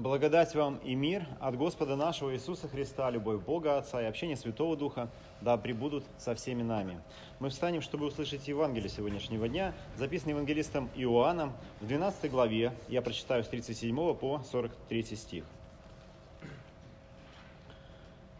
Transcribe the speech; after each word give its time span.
Благодать 0.00 0.54
вам 0.54 0.78
и 0.78 0.94
мир 0.94 1.26
от 1.40 1.58
Господа 1.58 1.94
нашего 1.94 2.32
Иисуса 2.32 2.68
Христа, 2.68 3.10
любовь 3.10 3.44
Бога 3.44 3.76
Отца 3.76 4.00
и 4.00 4.06
общение 4.06 4.34
Святого 4.34 4.74
Духа, 4.74 5.10
да 5.42 5.58
пребудут 5.58 6.04
со 6.16 6.34
всеми 6.34 6.62
нами. 6.62 6.98
Мы 7.38 7.50
встанем, 7.50 7.82
чтобы 7.82 8.06
услышать 8.06 8.48
Евангелие 8.48 8.88
сегодняшнего 8.88 9.46
дня, 9.46 9.74
записанное 9.98 10.32
евангелистом 10.32 10.88
Иоанном 10.96 11.52
в 11.82 11.86
12 11.86 12.30
главе. 12.30 12.72
Я 12.88 13.02
прочитаю 13.02 13.44
с 13.44 13.48
37 13.48 14.14
по 14.14 14.42
43 14.50 15.02
стих. 15.16 15.44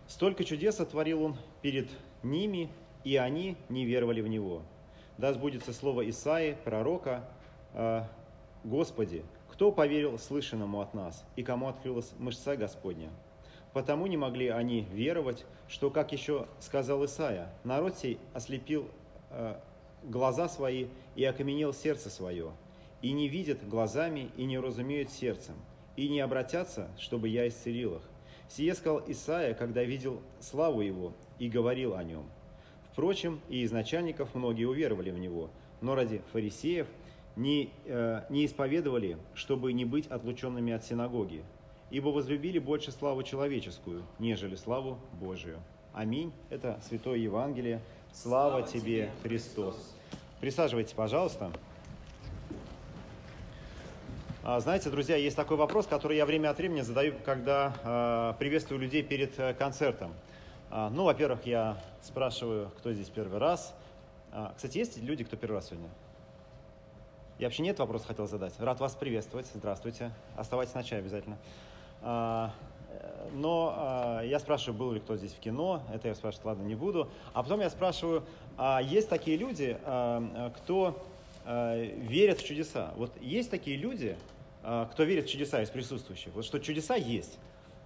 «Столько 0.08 0.44
чудес 0.44 0.80
отворил 0.80 1.22
Он 1.22 1.36
перед 1.60 1.90
ними, 2.22 2.70
и 3.04 3.16
они 3.16 3.58
не 3.68 3.84
веровали 3.84 4.22
в 4.22 4.28
Него. 4.28 4.62
Да 5.18 5.34
сбудется 5.34 5.74
слово 5.74 6.08
Исаи, 6.08 6.56
пророка, 6.64 7.22
«А, 7.74 8.08
Господи, 8.64 9.24
кто 9.60 9.72
поверил 9.72 10.18
слышанному 10.18 10.80
от 10.80 10.94
нас, 10.94 11.22
и 11.36 11.42
кому 11.42 11.68
открылась 11.68 12.14
мышца 12.18 12.56
Господня? 12.56 13.10
Потому 13.74 14.06
не 14.06 14.16
могли 14.16 14.48
они 14.48 14.88
веровать, 14.90 15.44
что, 15.68 15.90
как 15.90 16.12
еще 16.12 16.46
сказал 16.60 17.04
Исаия, 17.04 17.52
народ 17.62 17.94
сей 17.94 18.18
ослепил 18.32 18.88
э, 19.28 19.56
глаза 20.02 20.48
свои 20.48 20.86
и 21.14 21.24
окаменел 21.24 21.74
сердце 21.74 22.08
свое, 22.08 22.52
и 23.02 23.12
не 23.12 23.28
видят 23.28 23.68
глазами, 23.68 24.30
и 24.38 24.46
не 24.46 24.58
разумеют 24.58 25.10
сердцем, 25.10 25.56
и 25.94 26.08
не 26.08 26.20
обратятся, 26.20 26.88
чтобы 26.98 27.28
я 27.28 27.46
исцелил 27.46 27.96
их. 27.96 28.02
Сие 28.48 28.74
сказал 28.74 29.02
Исаия, 29.08 29.52
когда 29.52 29.84
видел 29.84 30.22
славу 30.40 30.80
его 30.80 31.12
и 31.38 31.50
говорил 31.50 31.96
о 31.96 32.02
нем. 32.02 32.24
Впрочем, 32.90 33.42
и 33.50 33.60
из 33.60 33.72
начальников 33.72 34.34
многие 34.34 34.64
уверовали 34.64 35.10
в 35.10 35.18
него, 35.18 35.50
но 35.82 35.94
ради 35.94 36.22
фарисеев– 36.32 36.86
не, 37.36 37.70
э, 37.86 38.22
не 38.28 38.46
исповедовали, 38.46 39.16
чтобы 39.34 39.72
не 39.72 39.84
быть 39.84 40.06
отлученными 40.06 40.72
от 40.72 40.84
синагоги, 40.84 41.42
ибо 41.90 42.08
возлюбили 42.08 42.58
больше 42.58 42.92
славу 42.92 43.22
человеческую, 43.22 44.02
нежели 44.18 44.56
славу 44.56 44.98
Божию. 45.20 45.58
Аминь. 45.92 46.32
Это 46.50 46.80
Святое 46.86 47.18
Евангелие. 47.18 47.80
Слава, 48.12 48.60
Слава 48.60 48.68
тебе, 48.68 49.10
Христос. 49.22 49.94
Присаживайтесь, 50.40 50.92
пожалуйста. 50.92 51.50
А, 54.42 54.58
знаете, 54.60 54.88
друзья, 54.88 55.16
есть 55.16 55.36
такой 55.36 55.56
вопрос, 55.56 55.86
который 55.86 56.16
я 56.16 56.24
время 56.24 56.50
от 56.50 56.58
времени 56.58 56.80
задаю, 56.80 57.14
когда 57.24 57.74
э, 57.84 58.38
приветствую 58.38 58.80
людей 58.80 59.02
перед 59.02 59.38
э, 59.38 59.52
концертом. 59.52 60.14
А, 60.70 60.88
ну, 60.88 61.04
во-первых, 61.04 61.44
я 61.44 61.76
спрашиваю, 62.02 62.70
кто 62.78 62.92
здесь 62.92 63.08
первый 63.08 63.38
раз. 63.38 63.74
А, 64.32 64.54
кстати, 64.56 64.78
есть 64.78 64.96
люди, 65.02 65.24
кто 65.24 65.36
первый 65.36 65.56
раз 65.56 65.68
сегодня? 65.68 65.90
Я 67.40 67.46
вообще 67.46 67.62
нет 67.62 67.78
вопроса 67.78 68.06
хотел 68.06 68.26
задать. 68.26 68.52
Рад 68.58 68.80
вас 68.80 68.94
приветствовать. 68.94 69.46
Здравствуйте. 69.54 70.12
Оставайтесь 70.36 70.74
на 70.74 70.84
чай 70.84 70.98
обязательно. 70.98 71.38
А, 72.02 72.52
но 73.32 73.74
а, 73.74 74.20
я 74.20 74.38
спрашиваю, 74.38 74.78
был 74.78 74.92
ли 74.92 75.00
кто 75.00 75.16
здесь 75.16 75.32
в 75.32 75.38
кино. 75.38 75.82
Это 75.90 76.08
я 76.08 76.14
спрашивать, 76.14 76.44
ладно, 76.44 76.64
не 76.64 76.74
буду. 76.74 77.08
А 77.32 77.42
потом 77.42 77.60
я 77.60 77.70
спрашиваю, 77.70 78.24
а 78.58 78.82
есть 78.82 79.08
такие 79.08 79.38
люди, 79.38 79.78
кто 80.58 81.02
верит 81.46 82.40
в 82.40 82.44
чудеса? 82.44 82.92
Вот 82.96 83.10
есть 83.22 83.50
такие 83.50 83.78
люди, 83.78 84.18
кто 84.60 85.04
верит 85.04 85.24
в 85.24 85.30
чудеса 85.30 85.62
из 85.62 85.70
присутствующих? 85.70 86.34
Вот 86.34 86.44
что 86.44 86.58
чудеса 86.58 86.94
есть. 86.96 87.38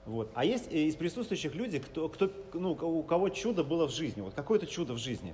Вот. 0.05 0.33
А 0.35 0.45
есть 0.45 0.73
из 0.73 0.97
присутствующих 0.97 1.55
люди, 1.55 1.79
кто, 1.79 2.09
кто, 2.09 2.29
ну, 2.55 2.73
у 2.73 3.05
кого 3.05 3.29
чудо 3.29 3.63
было 3.63 3.87
в 3.87 3.93
жизни, 3.93 4.21
вот 4.21 4.35
какое-то 4.35 4.67
чудо 4.67 4.95
в 4.95 4.99
жизни. 4.99 5.33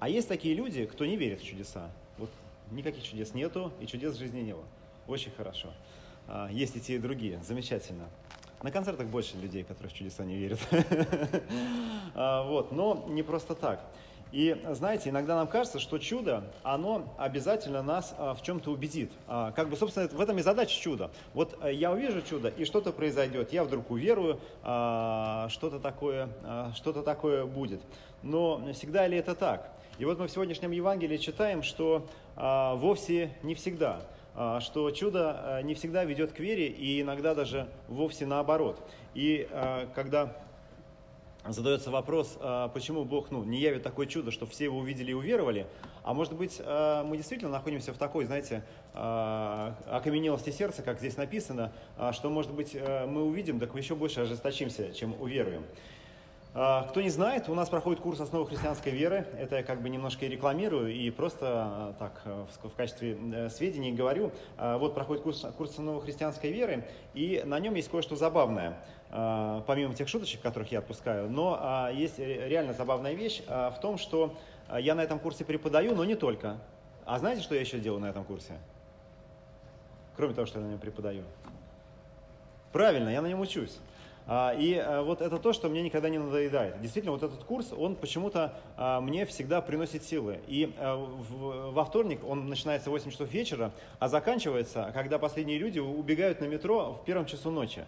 А 0.00 0.08
есть 0.08 0.26
такие 0.26 0.56
люди, 0.56 0.86
кто 0.86 1.06
не 1.06 1.16
верит 1.16 1.40
в 1.40 1.44
чудеса. 1.44 1.88
Никаких 2.70 3.04
чудес 3.04 3.34
нету, 3.34 3.72
и 3.80 3.86
чудес 3.86 4.14
в 4.14 4.18
жизни 4.18 4.40
не 4.40 4.52
было. 4.52 4.64
Очень 5.06 5.30
хорошо. 5.30 5.68
А, 6.26 6.48
есть 6.50 6.76
и 6.76 6.80
те, 6.80 6.96
и 6.96 6.98
другие. 6.98 7.40
Замечательно. 7.42 8.08
На 8.62 8.70
концертах 8.70 9.06
больше 9.06 9.36
людей, 9.36 9.62
которые 9.62 9.90
в 9.90 9.94
чудеса 9.94 10.24
не 10.24 10.36
верят. 10.36 10.60
А, 12.18 12.44
вот. 12.44 12.72
Но 12.72 13.04
не 13.08 13.22
просто 13.22 13.54
так. 13.54 13.84
И 14.32 14.56
знаете, 14.70 15.10
иногда 15.10 15.36
нам 15.36 15.46
кажется, 15.46 15.78
что 15.78 15.98
чудо, 15.98 16.50
оно 16.62 17.14
обязательно 17.18 17.82
нас 17.82 18.14
а, 18.16 18.32
в 18.34 18.42
чем-то 18.42 18.70
убедит. 18.70 19.12
Как 19.26 19.68
бы, 19.68 19.76
собственно, 19.76 20.08
в 20.08 20.20
этом 20.20 20.38
и 20.38 20.42
задача 20.42 20.80
чуда. 20.80 21.10
Вот 21.34 21.58
э, 21.62 21.74
я 21.74 21.92
увижу 21.92 22.22
чудо, 22.22 22.48
и 22.48 22.64
что-то 22.64 22.92
произойдет. 22.92 23.52
Я 23.52 23.64
вдруг 23.64 23.90
уверую, 23.90 24.40
что-то 24.62 25.78
такое, 25.78 26.30
что-то 26.74 27.02
такое 27.02 27.44
будет. 27.44 27.82
Но 28.22 28.72
всегда 28.72 29.06
ли 29.06 29.18
это 29.18 29.34
так? 29.34 29.75
И 29.98 30.04
вот 30.04 30.18
мы 30.18 30.26
в 30.26 30.30
сегодняшнем 30.30 30.72
Евангелии 30.72 31.16
читаем, 31.16 31.62
что 31.62 32.06
а, 32.36 32.74
вовсе 32.74 33.30
не 33.42 33.54
всегда, 33.54 34.02
а, 34.34 34.60
что 34.60 34.90
чудо 34.90 35.40
а, 35.56 35.62
не 35.62 35.72
всегда 35.72 36.04
ведет 36.04 36.32
к 36.32 36.38
вере 36.38 36.66
и 36.68 37.00
иногда 37.00 37.34
даже 37.34 37.66
вовсе 37.88 38.26
наоборот. 38.26 38.78
И 39.14 39.48
а, 39.50 39.88
когда 39.94 40.36
задается 41.48 41.90
вопрос, 41.90 42.36
а, 42.40 42.68
почему 42.68 43.06
Бог 43.06 43.30
ну, 43.30 43.42
не 43.42 43.58
явит 43.58 43.84
такое 43.84 44.06
чудо, 44.06 44.30
что 44.32 44.44
все 44.44 44.64
его 44.64 44.76
увидели 44.76 45.12
и 45.12 45.14
уверовали, 45.14 45.66
а 46.02 46.12
может 46.12 46.34
быть 46.34 46.60
а, 46.60 47.02
мы 47.02 47.16
действительно 47.16 47.50
находимся 47.50 47.94
в 47.94 47.96
такой, 47.96 48.26
знаете, 48.26 48.64
окаменелости 48.92 50.50
сердца, 50.50 50.82
как 50.82 50.98
здесь 50.98 51.16
написано, 51.16 51.72
что 52.12 52.30
может 52.30 52.52
быть 52.52 52.74
мы 52.74 53.24
увидим, 53.24 53.60
так 53.60 53.74
мы 53.74 53.80
еще 53.80 53.94
больше 53.94 54.20
ожесточимся, 54.20 54.92
чем 54.94 55.14
уверуем. 55.20 55.64
А, 56.58 56.84
кто 56.84 57.02
не 57.02 57.10
знает, 57.10 57.50
у 57.50 57.54
нас 57.54 57.68
проходит 57.68 58.00
курс 58.00 58.18
основы 58.18 58.46
христианской 58.46 58.90
веры. 58.90 59.26
Это 59.38 59.56
я 59.56 59.62
как 59.62 59.82
бы 59.82 59.90
немножко 59.90 60.24
и 60.24 60.28
рекламирую, 60.30 60.90
и 60.90 61.10
просто 61.10 61.46
а, 61.46 61.94
так 61.98 62.22
э, 62.24 62.46
в 62.62 62.74
качестве 62.74 63.18
э, 63.34 63.50
сведений 63.50 63.92
говорю. 63.92 64.32
А, 64.56 64.78
вот 64.78 64.94
проходит 64.94 65.22
курс, 65.22 65.44
курс 65.58 65.72
основы 65.72 66.00
христианской 66.00 66.50
веры, 66.50 66.86
и 67.12 67.42
на 67.44 67.60
нем 67.60 67.74
есть 67.74 67.90
кое-что 67.90 68.16
забавное, 68.16 68.78
помимо 69.10 69.94
тех 69.94 70.08
шуточек, 70.08 70.40
которых 70.40 70.72
я 70.72 70.78
отпускаю. 70.78 71.30
Но 71.30 71.90
есть 71.92 72.18
реально 72.18 72.72
забавная 72.72 73.12
вещь 73.12 73.42
в 73.46 73.76
том, 73.80 73.98
что 73.98 74.34
я 74.78 74.94
на 74.94 75.02
этом 75.02 75.18
курсе 75.18 75.44
преподаю, 75.44 75.94
но 75.94 76.04
не 76.04 76.14
только. 76.14 76.56
А 77.04 77.18
знаете, 77.18 77.42
что 77.42 77.54
я 77.54 77.60
еще 77.60 77.78
делаю 77.78 78.00
на 78.00 78.06
этом 78.06 78.24
курсе? 78.24 78.54
Кроме 80.16 80.34
того, 80.34 80.46
что 80.46 80.58
я 80.58 80.64
на 80.64 80.70
нем 80.70 80.78
преподаю. 80.78 81.22
Правильно, 82.72 83.10
я 83.10 83.22
на 83.22 83.26
нем 83.26 83.40
учусь. 83.40 83.78
А, 84.28 84.52
и 84.58 84.74
э, 84.74 85.02
вот 85.02 85.20
это 85.20 85.38
то, 85.38 85.52
что 85.52 85.68
мне 85.68 85.82
никогда 85.82 86.08
не 86.08 86.18
надоедает. 86.18 86.80
Действительно, 86.80 87.12
вот 87.12 87.22
этот 87.22 87.44
курс, 87.44 87.72
он 87.72 87.94
почему-то 87.94 88.54
а, 88.76 89.00
мне 89.00 89.24
всегда 89.24 89.60
приносит 89.60 90.02
силы. 90.02 90.40
И 90.48 90.74
э, 90.76 91.06
во 91.30 91.84
вторник 91.84 92.20
он 92.26 92.48
начинается 92.48 92.90
в 92.90 92.92
8 92.92 93.10
часов 93.12 93.30
вечера, 93.30 93.70
а 94.00 94.08
заканчивается, 94.08 94.90
когда 94.94 95.18
последние 95.18 95.58
люди 95.58 95.78
убегают 95.78 96.40
на 96.40 96.46
метро 96.46 96.94
в 97.00 97.04
первом 97.04 97.26
часу 97.26 97.52
ночи. 97.52 97.84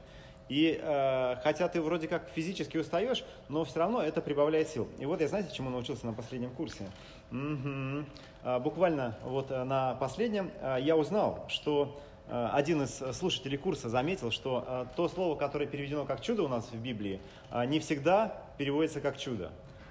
И 0.49 0.81
э, 0.81 1.37
хотя 1.43 1.67
ты 1.67 1.83
вроде 1.83 2.07
как 2.07 2.29
физически 2.31 2.77
устаешь, 2.79 3.25
но 3.49 3.65
все 3.65 3.81
равно 3.81 4.01
это 4.01 4.21
прибавляет 4.21 4.69
сил. 4.69 4.87
И 5.01 5.07
вот 5.07 5.21
я 5.21 5.27
знаете, 5.27 5.53
чему 5.53 5.71
научился 5.71 6.07
на 6.07 6.13
последнем 6.13 6.51
курсе? 6.51 6.85
Угу. 7.33 8.05
А, 8.45 8.61
буквально 8.61 9.19
вот 9.25 9.51
на 9.51 9.97
последнем 9.97 10.53
я 10.79 10.97
узнал, 10.97 11.45
что 11.49 12.01
Э, 12.18 12.18
один 12.31 12.83
из 12.83 13.03
слушателей 13.17 13.59
курса 13.59 13.89
заметил, 13.89 14.31
что 14.31 14.65
э, 14.67 14.87
то 14.97 15.09
слово, 15.09 15.35
которое 15.37 15.67
переведено 15.67 16.05
как 16.05 16.21
чудо 16.21 16.43
у 16.43 16.49
нас 16.49 16.71
в 16.71 16.77
Библии, 16.77 17.21
э, 17.51 17.65
не 17.67 17.81
всегда 17.81 18.43
переводится 18.59 19.01
как 19.01 19.17
чудо, 19.19 19.51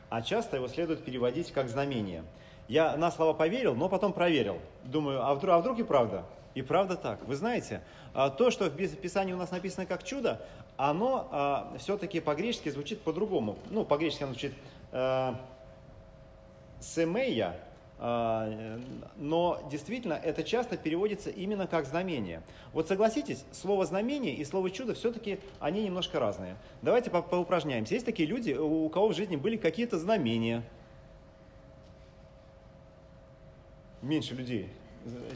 а 0.09 0.21
часто 0.21 0.57
его 0.57 0.67
следует 0.67 1.03
переводить 1.03 1.51
как 1.51 1.69
знамение. 1.69 2.23
Я 2.67 2.95
на 2.97 3.11
слово 3.11 3.33
поверил, 3.33 3.75
но 3.75 3.89
потом 3.89 4.13
проверил. 4.13 4.59
Думаю, 4.83 5.25
а 5.25 5.33
вдруг, 5.33 5.53
а 5.53 5.59
вдруг 5.59 5.79
и 5.79 5.83
правда? 5.83 6.23
И 6.53 6.61
правда 6.61 6.95
так. 6.95 7.25
Вы 7.25 7.35
знаете, 7.35 7.81
то, 8.13 8.51
что 8.51 8.65
в 8.65 8.75
Писании 8.75 9.31
у 9.31 9.37
нас 9.37 9.51
написано 9.51 9.85
как 9.85 10.03
чудо, 10.03 10.41
оно 10.75 11.71
все-таки 11.77 12.19
по-гречески 12.19 12.69
звучит 12.69 13.01
по-другому. 13.01 13.57
Ну, 13.69 13.85
по-гречески 13.85 14.23
оно 14.23 14.33
звучит 14.33 14.53
семея, 16.79 17.55
а, 17.55 17.66
но 17.99 19.67
действительно 19.71 20.13
это 20.13 20.43
часто 20.43 20.77
переводится 20.77 21.31
именно 21.31 21.65
как 21.65 21.85
знамение. 21.85 22.43
Вот 22.73 22.88
согласитесь, 22.88 23.44
слово 23.51 23.85
знамение 23.85 24.35
и 24.35 24.45
слово 24.45 24.69
чудо 24.69 24.94
все-таки 24.94 25.39
они 25.59 25.83
немножко 25.83 26.19
разные. 26.19 26.57
Давайте 26.83 27.09
по 27.09 27.23
поупражняемся. 27.23 27.95
Есть 27.95 28.05
такие 28.05 28.27
люди, 28.27 28.53
у 28.53 28.88
кого 28.89 29.09
в 29.09 29.15
жизни 29.15 29.35
были 29.35 29.57
какие-то 29.57 29.97
знамения. 29.97 30.63
Меньше 34.03 34.35
людей. 34.35 34.69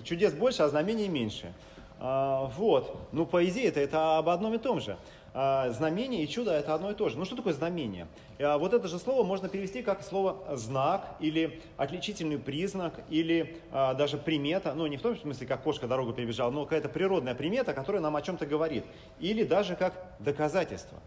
Чудес 0.04 0.34
больше, 0.34 0.62
а 0.62 0.70
знамений 0.70 1.08
меньше. 1.08 1.54
А, 2.00 2.46
вот. 2.58 2.96
Ну, 3.12 3.26
по 3.26 3.44
идее, 3.48 3.70
это, 3.70 3.80
это 3.80 4.18
об 4.18 4.30
одном 4.30 4.54
и 4.54 4.58
том 4.60 4.80
же. 4.80 4.98
А, 5.34 5.70
знамение 5.70 6.24
и 6.24 6.28
чудо 6.28 6.52
это 6.52 6.74
одно 6.74 6.92
и 6.92 6.94
то 6.94 7.08
же. 7.08 7.18
Ну 7.18 7.24
что 7.24 7.38
такое 7.38 7.54
знамение? 7.54 8.08
А, 8.40 8.58
вот 8.58 8.74
это 8.74 8.88
же 8.90 9.00
слово 9.00 9.24
можно 9.24 9.48
перевести 9.48 9.82
как 9.82 10.04
слово 10.04 10.58
знак 10.58 11.16
или 11.20 11.62
отличительный 11.78 12.38
признак 12.38 12.94
или 13.10 13.58
а, 13.72 13.94
даже 13.94 14.18
примета. 14.18 14.74
Ну 14.74 14.88
не 14.88 14.98
в 14.98 15.02
том 15.02 15.18
смысле, 15.18 15.48
как 15.48 15.64
кошка 15.64 15.88
дорогу 15.88 16.12
перебежала, 16.12 16.52
но 16.52 16.66
какая-то 16.66 16.90
природная 16.90 17.34
примета, 17.34 17.74
которая 17.74 18.02
нам 18.02 18.16
о 18.18 18.22
чем-то 18.22 18.46
говорит. 18.46 18.84
Или 19.20 19.44
даже 19.44 19.76
как 19.78 19.94
доказательство. 20.20 21.00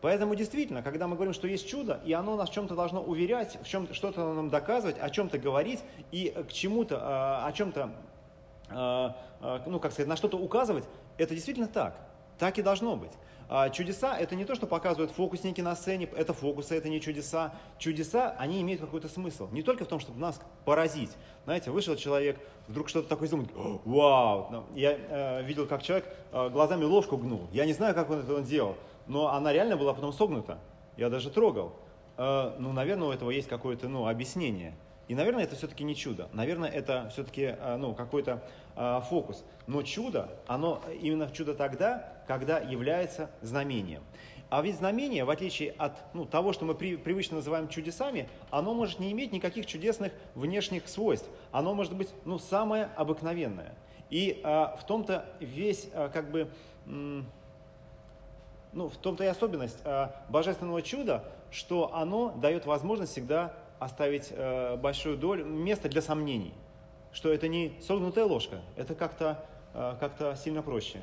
Поэтому 0.00 0.34
действительно, 0.34 0.82
когда 0.82 1.06
мы 1.06 1.16
говорим, 1.16 1.34
что 1.34 1.46
есть 1.46 1.68
чудо, 1.68 2.00
и 2.04 2.12
оно 2.12 2.36
нас 2.36 2.48
в 2.48 2.52
чем-то 2.52 2.74
должно 2.74 3.02
уверять, 3.02 3.58
в 3.62 3.68
чем 3.68 3.92
что-то 3.92 4.32
нам 4.32 4.48
доказывать, 4.48 4.98
о 4.98 5.10
чем-то 5.10 5.38
говорить 5.38 5.80
и 6.12 6.34
к 6.48 6.52
чему-то, 6.52 7.44
о 7.44 7.50
чем-то, 7.52 7.90
ну 8.70 9.80
как 9.80 9.92
сказать, 9.92 10.06
на 10.06 10.16
что-то 10.16 10.36
указывать, 10.36 10.84
это 11.16 11.34
действительно 11.34 11.66
так. 11.66 11.96
Так 12.38 12.58
и 12.58 12.62
должно 12.62 12.94
быть. 12.96 13.12
А 13.48 13.70
чудеса– 13.70 14.16
это 14.18 14.34
не 14.34 14.44
то, 14.44 14.54
что 14.56 14.66
показывают 14.66 15.12
фокусники 15.12 15.60
на 15.60 15.76
сцене, 15.76 16.08
это 16.16 16.32
фокусы, 16.32 16.76
это 16.76 16.88
не 16.88 17.00
чудеса. 17.00 17.54
Чудеса, 17.78 18.34
они 18.38 18.60
имеют 18.60 18.80
какой-то 18.80 19.08
смысл. 19.08 19.48
Не 19.52 19.62
только 19.62 19.84
в 19.84 19.88
том, 19.88 20.00
чтобы 20.00 20.18
нас 20.18 20.40
поразить. 20.64 21.10
Знаете, 21.44 21.70
вышел 21.70 21.94
человек, 21.94 22.38
вдруг 22.66 22.88
что-то 22.88 23.08
такое 23.08 23.28
думает, 23.28 23.50
вау. 23.84 24.48
Ну, 24.50 24.64
я 24.74 24.96
э, 24.98 25.42
видел, 25.44 25.66
как 25.66 25.82
человек 25.82 26.12
э, 26.32 26.48
глазами 26.48 26.84
ложку 26.84 27.16
гнул. 27.16 27.46
Я 27.52 27.66
не 27.66 27.72
знаю, 27.72 27.94
как 27.94 28.10
он 28.10 28.20
это 28.20 28.42
делал, 28.42 28.76
но 29.06 29.32
она 29.32 29.52
реально 29.52 29.76
была 29.76 29.94
потом 29.94 30.12
согнута. 30.12 30.58
Я 30.96 31.08
даже 31.08 31.30
трогал. 31.30 31.72
Э, 32.16 32.52
ну, 32.58 32.72
наверное, 32.72 33.08
у 33.08 33.12
этого 33.12 33.30
есть 33.30 33.48
какое-то 33.48 33.88
ну, 33.88 34.08
объяснение. 34.08 34.74
И, 35.08 35.14
наверное, 35.14 35.44
это 35.44 35.54
все-таки 35.54 35.84
не 35.84 35.94
чудо. 35.94 36.28
Наверное, 36.32 36.68
это 36.68 37.08
все-таки 37.12 37.54
э, 37.58 37.76
ну, 37.76 37.94
какой-то 37.94 38.42
э, 38.74 39.00
фокус. 39.08 39.44
Но 39.66 39.82
чудо, 39.82 40.28
оно 40.46 40.82
именно 41.00 41.30
чудо 41.30 41.54
тогда, 41.54 42.12
когда 42.26 42.58
является 42.58 43.30
знамением. 43.40 44.02
А 44.48 44.62
ведь 44.62 44.76
знамение, 44.76 45.24
в 45.24 45.30
отличие 45.30 45.72
от 45.72 45.92
ну, 46.14 46.24
того, 46.24 46.52
что 46.52 46.64
мы 46.64 46.74
при, 46.74 46.96
привычно 46.96 47.36
называем 47.36 47.68
чудесами, 47.68 48.28
оно 48.50 48.74
может 48.74 49.00
не 49.00 49.10
иметь 49.12 49.32
никаких 49.32 49.66
чудесных 49.66 50.12
внешних 50.34 50.88
свойств. 50.88 51.28
Оно 51.50 51.74
может 51.74 51.94
быть 51.94 52.10
ну, 52.24 52.38
самое 52.38 52.90
обыкновенное. 52.96 53.74
И 54.08 54.40
а, 54.44 54.76
в 54.76 54.86
том-то 54.86 55.26
весь 55.40 55.88
а, 55.92 56.08
как 56.08 56.30
бы 56.30 56.48
ну, 56.86 57.24
в 58.88 58.96
том-то 58.98 59.24
и 59.24 59.26
особенность 59.26 59.78
а, 59.84 60.14
божественного 60.28 60.80
чуда, 60.80 61.24
что 61.50 61.92
оно 61.94 62.32
дает 62.36 62.66
возможность 62.66 63.12
всегда 63.12 63.54
оставить 63.78 64.28
а, 64.32 64.76
большую 64.76 65.16
долю, 65.16 65.44
место 65.44 65.88
для 65.88 66.02
сомнений, 66.02 66.54
что 67.12 67.32
это 67.32 67.48
не 67.48 67.76
согнутая 67.80 68.24
ложка, 68.24 68.60
это 68.76 68.94
как-то 68.94 69.44
а, 69.74 69.96
как 70.00 70.38
сильно 70.38 70.62
проще. 70.62 71.00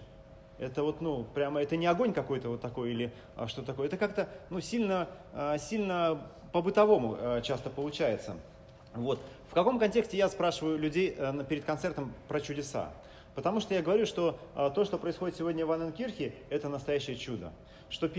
Это 0.60 0.84
вот, 0.84 1.02
ну, 1.02 1.26
прямо, 1.34 1.62
это 1.62 1.76
не 1.76 1.88
огонь 1.88 2.14
какой-то 2.14 2.50
вот 2.50 2.62
такой 2.62 2.92
или 2.92 3.12
а, 3.36 3.48
что 3.48 3.64
такое. 3.64 3.88
Это 3.88 3.98
как-то, 3.98 4.30
ну, 4.50 4.62
сильно, 4.62 5.08
а, 5.34 5.58
сильно 5.58 6.22
по-бытовому 6.52 7.18
а, 7.20 7.42
часто 7.42 7.70
получается. 7.70 8.36
Вот. 8.94 9.20
В 9.50 9.54
каком 9.54 9.80
контексте 9.80 10.18
я 10.18 10.30
спрашиваю 10.30 10.78
людей 10.78 11.16
а, 11.18 11.44
перед 11.44 11.66
концертом 11.66 12.14
про 12.28 12.40
чудеса? 12.40 12.92
Потому 13.36 13.60
что 13.60 13.74
я 13.74 13.82
говорю, 13.82 14.06
что 14.06 14.40
а, 14.56 14.70
то, 14.70 14.86
что 14.86 14.98
происходит 14.98 15.38
сегодня 15.38 15.66
в 15.66 15.72
Анненкирхе, 15.72 16.34
это 16.50 16.70
настоящее 16.70 17.16
чудо 17.16 17.52
что 17.94 18.10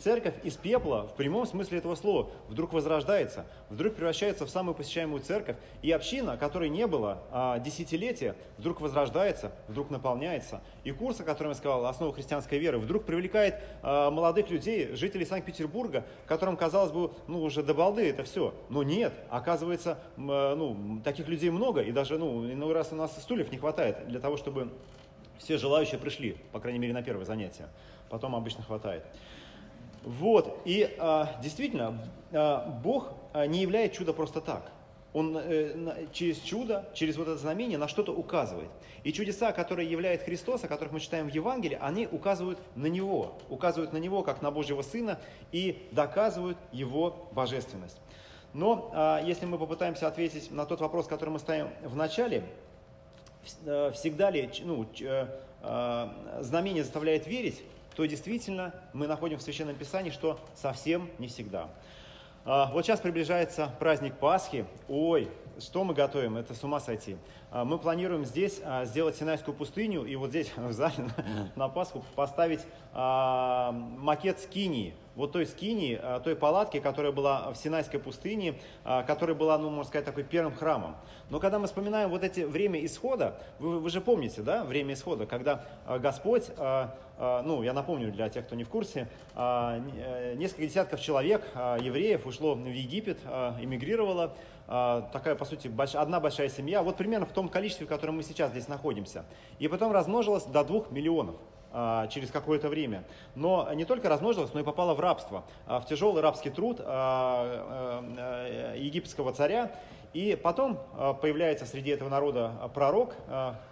церковь 0.00 0.34
из 0.42 0.56
пепла, 0.56 1.06
в 1.06 1.14
прямом 1.14 1.46
смысле 1.46 1.78
этого 1.78 1.94
слова, 1.96 2.30
вдруг 2.48 2.72
возрождается, 2.72 3.44
вдруг 3.68 3.94
превращается 3.94 4.46
в 4.46 4.50
самую 4.50 4.74
посещаемую 4.74 5.20
церковь, 5.20 5.56
и 5.82 5.92
община, 5.92 6.38
которой 6.38 6.70
не 6.70 6.86
было 6.86 7.18
а, 7.30 7.58
десятилетия, 7.58 8.36
вдруг 8.56 8.80
возрождается, 8.80 9.52
вдруг 9.68 9.90
наполняется. 9.90 10.62
И 10.82 10.92
курс, 10.92 11.20
о 11.20 11.24
котором 11.24 11.50
я 11.50 11.56
сказал, 11.56 11.84
«Основа 11.84 12.14
христианской 12.14 12.58
веры», 12.58 12.78
вдруг 12.78 13.04
привлекает 13.04 13.56
а, 13.82 14.10
молодых 14.10 14.48
людей, 14.48 14.96
жителей 14.96 15.26
Санкт-Петербурга, 15.26 16.06
которым, 16.24 16.56
казалось 16.56 16.90
бы, 16.90 17.12
ну, 17.26 17.42
уже 17.42 17.62
до 17.62 17.74
балды 17.74 18.08
это 18.08 18.24
все. 18.24 18.54
Но 18.70 18.82
нет, 18.82 19.12
оказывается, 19.28 19.98
а, 20.16 20.56
ну, 20.56 21.02
таких 21.04 21.28
людей 21.28 21.50
много, 21.50 21.82
и 21.82 21.92
даже, 21.92 22.16
ну, 22.16 22.50
иной 22.50 22.72
раз 22.72 22.92
у 22.92 22.96
нас 22.96 23.14
стульев 23.20 23.52
не 23.52 23.58
хватает 23.58 24.08
для 24.08 24.20
того, 24.20 24.38
чтобы 24.38 24.57
все 25.38 25.58
желающие 25.58 25.98
пришли, 25.98 26.36
по 26.52 26.60
крайней 26.60 26.78
мере, 26.78 26.92
на 26.92 27.02
первое 27.02 27.24
занятие 27.24 27.68
потом 28.08 28.34
обычно 28.34 28.62
хватает. 28.62 29.04
Вот, 30.04 30.60
и 30.64 30.94
а, 30.98 31.38
действительно, 31.42 32.00
а, 32.32 32.66
Бог 32.82 33.12
а, 33.32 33.46
не 33.46 33.60
являет 33.60 33.92
чудо 33.92 34.12
просто 34.12 34.40
так. 34.40 34.70
Он 35.14 35.38
э, 35.38 36.06
через 36.12 36.38
чудо, 36.38 36.86
через 36.94 37.16
вот 37.16 37.28
это 37.28 37.38
знамение 37.38 37.78
на 37.78 37.88
что-то 37.88 38.12
указывает. 38.12 38.68
И 39.04 39.12
чудеса, 39.12 39.52
которые 39.52 39.90
являет 39.90 40.22
Христос, 40.22 40.64
о 40.64 40.68
которых 40.68 40.92
мы 40.92 41.00
читаем 41.00 41.30
в 41.30 41.34
Евангелии, 41.34 41.78
они 41.80 42.06
указывают 42.06 42.58
на 42.76 42.86
Него, 42.86 43.38
указывают 43.48 43.94
на 43.94 43.96
Него 43.96 44.22
как 44.22 44.42
на 44.42 44.50
Божьего 44.50 44.82
Сына 44.82 45.18
и 45.50 45.88
доказывают 45.92 46.58
Его 46.72 47.26
божественность. 47.32 47.98
Но 48.52 48.90
а, 48.92 49.22
если 49.24 49.46
мы 49.46 49.58
попытаемся 49.58 50.08
ответить 50.08 50.50
на 50.50 50.66
тот 50.66 50.80
вопрос, 50.80 51.06
который 51.06 51.30
мы 51.30 51.38
ставим 51.38 51.70
в 51.82 51.96
начале, 51.96 52.38
э, 52.38 52.42
всегда 53.92 54.30
ли 54.30 54.50
ну, 54.64 54.86
э, 55.00 55.26
а, 55.62 56.40
знамение 56.40 56.82
заставляет 56.82 57.26
верить, 57.26 57.62
то 57.96 58.04
действительно 58.04 58.74
мы 58.92 59.06
находим 59.06 59.38
в 59.38 59.42
Священном 59.42 59.74
Писании, 59.74 60.10
что 60.10 60.38
совсем 60.54 61.10
не 61.18 61.26
всегда. 61.26 61.68
А, 62.44 62.70
вот 62.72 62.86
сейчас 62.86 63.00
приближается 63.00 63.70
праздник 63.78 64.14
Пасхи. 64.14 64.64
Ой, 64.88 65.28
что 65.58 65.84
мы 65.84 65.94
готовим? 65.94 66.36
Это 66.36 66.54
с 66.54 66.62
ума 66.62 66.80
сойти. 66.80 67.16
А, 67.50 67.64
мы 67.64 67.78
планируем 67.78 68.24
здесь 68.24 68.60
а, 68.64 68.84
сделать 68.84 69.16
Синайскую 69.16 69.54
пустыню 69.54 70.04
и 70.04 70.16
вот 70.16 70.30
здесь 70.30 70.50
в 70.56 70.72
зале 70.72 71.10
на 71.56 71.68
Пасху 71.68 72.04
поставить 72.14 72.60
макет 72.94 74.40
скинии 74.40 74.94
вот 75.18 75.32
той 75.32 75.46
скинии, 75.46 75.98
э, 76.00 76.20
той 76.22 76.36
палатки, 76.36 76.78
которая 76.78 77.10
была 77.10 77.50
в 77.50 77.56
Синайской 77.56 77.98
пустыне, 77.98 78.54
э, 78.84 79.02
которая 79.02 79.36
была, 79.36 79.58
ну, 79.58 79.68
можно 79.68 79.88
сказать, 79.88 80.06
такой 80.06 80.22
первым 80.22 80.54
храмом. 80.54 80.94
Но 81.28 81.40
когда 81.40 81.58
мы 81.58 81.66
вспоминаем 81.66 82.08
вот 82.08 82.22
эти 82.22 82.42
время 82.42 82.82
исхода, 82.86 83.36
вы, 83.58 83.80
вы 83.80 83.90
же 83.90 84.00
помните, 84.00 84.42
да, 84.42 84.64
время 84.64 84.94
исхода, 84.94 85.26
когда 85.26 85.64
э, 85.86 85.98
Господь, 85.98 86.44
ну, 87.18 87.64
я 87.64 87.72
напомню 87.72 88.12
для 88.12 88.28
тех, 88.28 88.46
кто 88.46 88.54
не 88.54 88.62
в 88.62 88.68
курсе, 88.68 89.08
несколько 89.34 90.62
десятков 90.68 91.00
человек, 91.00 91.42
евреев, 91.56 92.24
ушло 92.26 92.54
в 92.54 92.64
Египет, 92.64 93.18
эмигрировало, 93.60 94.34
такая, 94.68 95.34
по 95.34 95.44
сути, 95.44 95.68
одна 95.96 96.20
большая 96.20 96.48
семья, 96.48 96.80
вот 96.84 96.96
примерно 96.96 97.26
в 97.26 97.32
том 97.32 97.48
количестве, 97.48 97.86
в 97.86 97.88
котором 97.88 98.18
мы 98.18 98.22
сейчас 98.22 98.52
здесь 98.52 98.68
находимся. 98.68 99.24
И 99.58 99.66
потом 99.66 99.90
размножилась 99.90 100.44
до 100.44 100.62
двух 100.62 100.92
миллионов. 100.92 101.34
А, 101.70 102.06
через 102.06 102.30
какое-то 102.30 102.68
время. 102.70 103.04
Но 103.34 103.70
не 103.74 103.84
только 103.84 104.08
размножилась, 104.08 104.54
но 104.54 104.60
и 104.60 104.62
попала 104.62 104.94
в 104.94 105.00
рабство, 105.00 105.44
а, 105.66 105.80
в 105.80 105.86
тяжелый 105.86 106.22
рабский 106.22 106.50
труд 106.50 106.80
а, 106.80 108.74
египетского 108.76 109.32
царя. 109.32 109.70
И 110.14 110.38
потом 110.42 110.78
появляется 111.20 111.66
среди 111.66 111.90
этого 111.90 112.08
народа 112.08 112.52
пророк, 112.72 113.14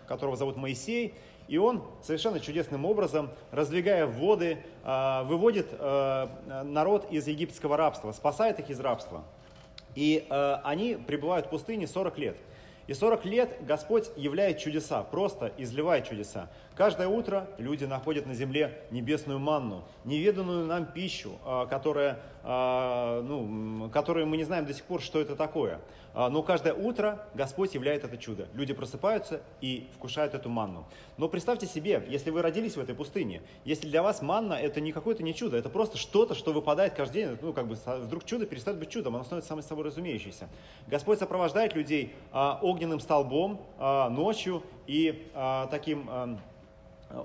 которого 0.06 0.36
зовут 0.36 0.56
Моисей, 0.58 1.14
и 1.48 1.56
он 1.56 1.82
совершенно 2.02 2.40
чудесным 2.40 2.84
образом, 2.84 3.30
раздвигая 3.52 4.06
воды, 4.06 4.58
выводит 4.84 5.72
народ 5.80 7.10
из 7.10 7.26
египетского 7.26 7.78
рабства, 7.78 8.12
спасает 8.12 8.60
их 8.60 8.68
из 8.68 8.78
рабства. 8.80 9.24
И 9.94 10.26
они 10.28 10.96
пребывают 10.96 11.46
в 11.46 11.48
пустыне 11.48 11.86
40 11.86 12.18
лет. 12.18 12.36
И 12.86 12.94
40 12.94 13.24
лет 13.24 13.56
Господь 13.66 14.10
являет 14.16 14.58
чудеса, 14.58 15.02
просто 15.02 15.52
изливает 15.58 16.08
чудеса. 16.08 16.48
Каждое 16.76 17.08
утро 17.08 17.48
люди 17.58 17.84
находят 17.84 18.26
на 18.26 18.34
земле 18.34 18.80
небесную 18.90 19.38
манну, 19.38 19.84
неведанную 20.04 20.66
нам 20.66 20.86
пищу, 20.86 21.38
а, 21.44 21.66
которая, 21.66 22.20
а, 22.44 23.22
ну, 23.22 23.90
которую 23.90 24.26
мы 24.26 24.36
не 24.36 24.44
знаем 24.44 24.66
до 24.66 24.74
сих 24.74 24.84
пор, 24.84 25.00
что 25.00 25.20
это 25.20 25.34
такое. 25.34 25.80
А, 26.16 26.30
но 26.30 26.42
каждое 26.42 26.72
утро 26.72 27.28
Господь 27.34 27.74
являет 27.74 28.02
это 28.02 28.16
чудо. 28.16 28.48
Люди 28.54 28.72
просыпаются 28.72 29.42
и 29.60 29.86
вкушают 29.94 30.32
эту 30.32 30.48
манну. 30.48 30.86
Но 31.18 31.28
представьте 31.28 31.66
себе, 31.66 32.02
если 32.08 32.30
вы 32.30 32.40
родились 32.40 32.74
в 32.74 32.80
этой 32.80 32.94
пустыне, 32.94 33.42
если 33.66 33.86
для 33.86 34.02
вас 34.02 34.22
манна 34.22 34.54
это 34.54 34.80
не 34.80 34.92
какое-то 34.92 35.22
не 35.22 35.34
чудо, 35.34 35.58
это 35.58 35.68
просто 35.68 35.98
что-то, 35.98 36.34
что 36.34 36.54
выпадает 36.54 36.94
каждый 36.94 37.24
день, 37.24 37.38
ну 37.42 37.52
как 37.52 37.68
бы 37.68 37.76
вдруг 37.98 38.24
чудо 38.24 38.46
перестает 38.46 38.78
быть 38.78 38.88
чудом, 38.88 39.14
оно 39.14 39.24
становится 39.24 39.48
самым 39.50 39.62
собой 39.62 39.84
разумеющееся. 39.84 40.48
Господь 40.86 41.18
сопровождает 41.18 41.74
людей 41.74 42.14
а, 42.32 42.60
огненным 42.62 43.00
столбом 43.00 43.60
а, 43.78 44.08
ночью 44.08 44.62
и 44.86 45.30
таким 45.70 46.08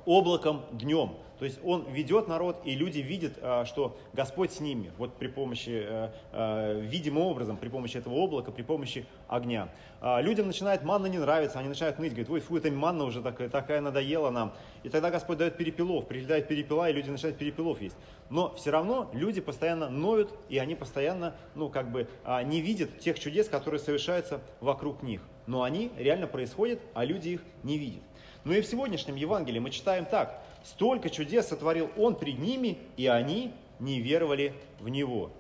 облаком 0.05 0.63
днем. 0.71 1.13
То 1.41 1.45
есть 1.45 1.59
он 1.63 1.91
ведет 1.91 2.27
народ, 2.27 2.61
и 2.65 2.75
люди 2.75 2.99
видят, 2.99 3.33
а, 3.41 3.65
что 3.65 3.97
Господь 4.13 4.51
с 4.51 4.59
ними, 4.59 4.91
вот 4.99 5.15
при 5.15 5.27
помощи, 5.27 5.83
э, 5.83 6.09
э, 6.33 6.81
видимым 6.81 7.23
образом, 7.23 7.57
при 7.57 7.67
помощи 7.67 7.97
этого 7.97 8.13
облака, 8.13 8.51
при 8.51 8.61
помощи 8.61 9.07
огня. 9.27 9.69
А, 10.01 10.21
людям 10.21 10.45
начинает 10.45 10.83
манна 10.83 11.07
не 11.07 11.17
нравиться, 11.17 11.57
они 11.57 11.67
начинают 11.67 11.97
ныть, 11.97 12.11
говорят, 12.11 12.29
ой, 12.29 12.41
фу, 12.41 12.57
эта 12.57 12.69
манна 12.69 13.05
уже 13.05 13.23
такая, 13.23 13.49
такая 13.49 13.81
надоела 13.81 14.29
нам. 14.29 14.53
И 14.83 14.89
тогда 14.89 15.09
Господь 15.09 15.39
дает 15.39 15.57
перепелов, 15.57 16.07
прилетает 16.07 16.47
перепела, 16.47 16.87
и 16.87 16.93
люди 16.93 17.09
начинают 17.09 17.39
перепелов 17.39 17.81
есть. 17.81 17.97
Но 18.29 18.53
все 18.53 18.69
равно 18.69 19.09
люди 19.11 19.41
постоянно 19.41 19.89
ноют, 19.89 20.31
и 20.47 20.59
они 20.59 20.75
постоянно, 20.75 21.33
ну, 21.55 21.69
как 21.69 21.91
бы, 21.91 22.07
а, 22.23 22.43
не 22.43 22.61
видят 22.61 22.99
тех 22.99 23.17
чудес, 23.19 23.49
которые 23.49 23.79
совершаются 23.79 24.41
вокруг 24.59 25.01
них. 25.01 25.21
Но 25.47 25.63
они 25.63 25.91
реально 25.97 26.27
происходят, 26.27 26.79
а 26.93 27.03
люди 27.03 27.29
их 27.29 27.41
не 27.63 27.79
видят. 27.79 28.03
Но 28.43 28.53
и 28.53 28.61
в 28.61 28.65
сегодняшнем 28.65 29.15
Евангелии 29.15 29.59
мы 29.59 29.69
читаем 29.69 30.05
так. 30.05 30.41
Столько 30.63 31.09
чудес 31.09 31.47
сотворил 31.47 31.89
Он 31.97 32.15
пред 32.15 32.39
ними, 32.39 32.77
и 32.97 33.07
они 33.07 33.53
не 33.79 33.99
веровали 33.99 34.53
в 34.79 34.89
Него. 34.89 35.31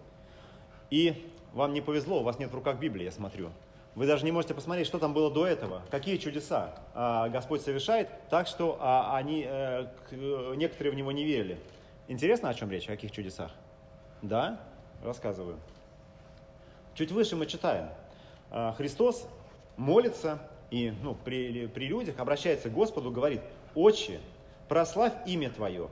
И 0.89 1.29
вам 1.53 1.73
не 1.73 1.81
повезло, 1.81 2.21
у 2.21 2.23
вас 2.23 2.39
нет 2.39 2.51
в 2.51 2.55
руках 2.55 2.79
Библии, 2.79 3.05
я 3.05 3.11
смотрю. 3.11 3.49
Вы 3.95 4.07
даже 4.07 4.23
не 4.23 4.31
можете 4.31 4.53
посмотреть, 4.53 4.87
что 4.87 4.99
там 4.99 5.13
было 5.13 5.29
до 5.29 5.45
этого, 5.45 5.81
какие 5.91 6.17
чудеса 6.17 6.75
а, 6.93 7.27
Господь 7.27 7.61
совершает, 7.61 8.07
так 8.29 8.47
что 8.47 8.77
а, 8.79 9.17
они, 9.17 9.45
а, 9.45 9.89
некоторые 10.55 10.93
в 10.93 10.95
Него 10.95 11.11
не 11.11 11.25
верили. 11.25 11.59
Интересно, 12.07 12.49
о 12.49 12.53
чем 12.53 12.71
речь, 12.71 12.85
о 12.85 12.91
каких 12.93 13.11
чудесах? 13.11 13.51
Да, 14.21 14.61
рассказываю. 15.03 15.57
Чуть 16.93 17.11
выше 17.11 17.35
мы 17.35 17.45
читаем. 17.47 17.89
А, 18.49 18.73
Христос 18.73 19.27
молится 19.75 20.39
и 20.71 20.93
ну, 21.03 21.15
при, 21.15 21.67
при 21.67 21.85
людях 21.85 22.19
обращается 22.19 22.69
к 22.69 22.73
Господу, 22.73 23.11
говорит, 23.11 23.41
«Отче, 23.75 24.19
прославь 24.67 25.13
имя 25.27 25.49
Твое, 25.49 25.89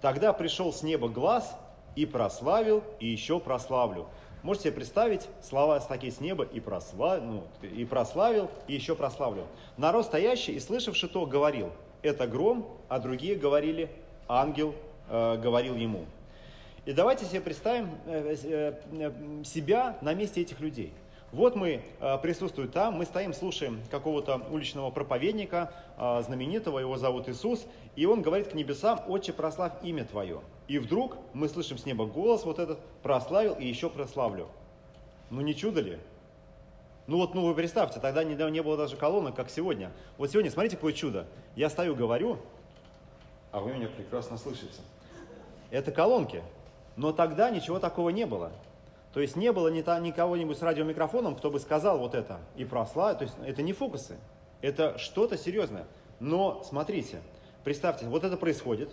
Тогда 0.00 0.32
пришел 0.32 0.72
с 0.72 0.82
неба 0.82 1.08
глаз 1.08 1.54
и 1.94 2.06
прославил, 2.06 2.82
и 3.00 3.06
еще 3.06 3.38
прославлю. 3.38 4.06
Можете 4.42 4.64
себе 4.64 4.76
представить 4.76 5.28
слова 5.42 5.78
такие 5.80 6.10
с 6.10 6.20
неба 6.20 6.44
и, 6.44 6.60
прослав... 6.60 7.22
ну, 7.22 7.44
и 7.60 7.84
прославил, 7.84 8.50
и 8.66 8.74
еще 8.74 8.96
прославлю. 8.96 9.46
Народ 9.76 10.06
стоящий 10.06 10.52
и 10.52 10.60
слышавший 10.60 11.10
то 11.10 11.26
говорил, 11.26 11.70
это 12.00 12.26
гром, 12.26 12.66
а 12.88 12.98
другие 12.98 13.34
говорили, 13.34 13.90
ангел 14.26 14.74
э, 15.10 15.36
говорил 15.36 15.76
ему. 15.76 16.06
И 16.86 16.92
давайте 16.92 17.26
себе 17.26 17.42
представим 17.42 17.90
э, 18.06 18.34
э, 18.42 18.80
э 18.92 19.44
себя 19.44 19.98
на 20.00 20.14
месте 20.14 20.40
этих 20.40 20.60
людей– 20.60 20.94
вот 21.32 21.54
мы 21.54 21.82
э, 22.00 22.18
присутствуем 22.18 22.70
там, 22.70 22.94
мы 22.94 23.04
стоим, 23.04 23.32
слушаем 23.32 23.80
какого-то 23.90 24.42
уличного 24.50 24.90
проповедника, 24.90 25.72
э, 25.96 26.22
знаменитого, 26.26 26.80
его 26.80 26.96
зовут 26.98 27.28
Иисус, 27.28 27.66
и 27.94 28.04
он 28.04 28.22
говорит 28.22 28.48
к 28.48 28.54
небесам, 28.54 29.00
«Отче, 29.06 29.32
прославь 29.32 29.72
имя 29.82 30.04
Твое». 30.04 30.40
И 30.66 30.78
вдруг 30.78 31.16
мы 31.32 31.48
слышим 31.48 31.78
с 31.78 31.86
неба 31.86 32.06
голос 32.06 32.44
вот 32.44 32.58
этот, 32.58 32.80
«Прославил 33.02 33.54
и 33.54 33.64
еще 33.64 33.88
прославлю». 33.90 34.48
Ну 35.30 35.40
не 35.40 35.54
чудо 35.54 35.80
ли? 35.80 35.98
Ну 37.06 37.18
вот, 37.18 37.34
ну 37.34 37.46
вы 37.46 37.54
представьте, 37.54 38.00
тогда 38.00 38.24
не, 38.24 38.34
не 38.50 38.62
было 38.62 38.76
даже 38.76 38.96
колонок, 38.96 39.36
как 39.36 39.50
сегодня. 39.50 39.92
Вот 40.18 40.30
сегодня, 40.30 40.50
смотрите, 40.50 40.76
какое 40.76 40.92
чудо. 40.92 41.26
Я 41.54 41.70
стою, 41.70 41.94
говорю, 41.94 42.38
а 43.52 43.60
вы 43.60 43.72
меня 43.72 43.88
прекрасно 43.88 44.36
слышите. 44.36 44.80
Это 45.70 45.92
колонки. 45.92 46.42
Но 46.96 47.12
тогда 47.12 47.50
ничего 47.50 47.78
такого 47.78 48.10
не 48.10 48.26
было. 48.26 48.52
То 49.12 49.20
есть 49.20 49.34
не 49.36 49.52
было 49.52 49.68
ни, 49.68 49.82
та, 49.82 49.98
ни 49.98 50.12
кого-нибудь 50.12 50.56
с 50.58 50.62
радиомикрофоном, 50.62 51.34
кто 51.34 51.50
бы 51.50 51.58
сказал 51.58 51.98
вот 51.98 52.14
это 52.14 52.38
и 52.56 52.64
прославил. 52.64 53.18
То 53.18 53.24
есть 53.24 53.36
это 53.44 53.62
не 53.62 53.72
фокусы, 53.72 54.18
это 54.60 54.98
что-то 54.98 55.36
серьезное. 55.36 55.86
Но 56.20 56.62
смотрите, 56.62 57.20
представьте, 57.64 58.06
вот 58.06 58.24
это 58.24 58.36
происходит, 58.36 58.90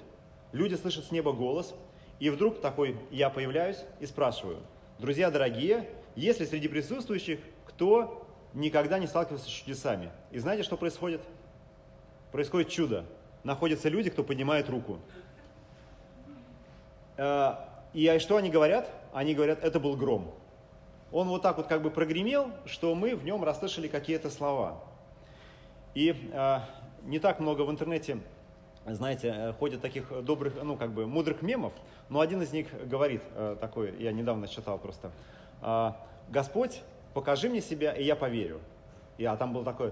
люди 0.53 0.75
слышат 0.75 1.05
с 1.05 1.11
неба 1.11 1.33
голос, 1.33 1.75
и 2.19 2.29
вдруг 2.29 2.61
такой 2.61 2.97
я 3.11 3.29
появляюсь 3.29 3.83
и 3.99 4.05
спрашиваю, 4.07 4.59
друзья 4.97 5.29
дорогие, 5.29 5.87
есть 6.15 6.39
ли 6.39 6.47
среди 6.47 6.67
присутствующих 6.67 7.39
кто 7.65 8.25
никогда 8.53 8.97
не 8.97 9.05
сталкивался 9.05 9.45
с 9.45 9.49
чудесами? 9.49 10.09
И 10.31 10.39
знаете, 10.39 10.63
что 10.63 10.77
происходит? 10.77 11.21
Происходит 12.31 12.69
чудо. 12.69 13.05
Находятся 13.43 13.87
люди, 13.87 14.09
кто 14.09 14.23
поднимает 14.23 14.67
руку. 14.69 14.99
И 17.97 18.19
что 18.19 18.37
они 18.37 18.51
говорят? 18.51 18.91
Они 19.11 19.33
говорят, 19.33 19.63
это 19.63 19.79
был 19.79 19.95
гром. 19.95 20.31
Он 21.11 21.29
вот 21.29 21.41
так 21.41 21.57
вот 21.57 21.65
как 21.65 21.81
бы 21.81 21.89
прогремел, 21.89 22.51
что 22.67 22.93
мы 22.93 23.15
в 23.15 23.25
нем 23.25 23.43
расслышали 23.43 23.87
какие-то 23.87 24.29
слова. 24.29 24.83
И 25.95 26.29
э, 26.31 26.59
не 27.05 27.17
так 27.17 27.39
много 27.39 27.63
в 27.63 27.71
интернете, 27.71 28.19
знаете, 28.85 29.33
э, 29.35 29.53
ходят 29.53 29.81
таких 29.81 30.11
добрых, 30.23 30.61
ну 30.61 30.77
как 30.77 30.91
бы 30.91 31.07
мудрых 31.07 31.41
мемов, 31.41 31.73
но 32.07 32.19
один 32.19 32.39
из 32.43 32.53
них 32.53 32.67
говорит 32.87 33.23
э, 33.33 33.57
такой, 33.59 33.95
я 33.97 34.11
недавно 34.11 34.47
читал 34.47 34.77
просто, 34.77 35.11
э, 35.63 35.91
Господь, 36.29 36.83
покажи 37.15 37.49
мне 37.49 37.61
себя, 37.61 37.93
и 37.93 38.03
я 38.03 38.15
поверю. 38.15 38.59
И, 39.17 39.25
а 39.25 39.35
там 39.37 39.53
был 39.53 39.63
такой, 39.63 39.91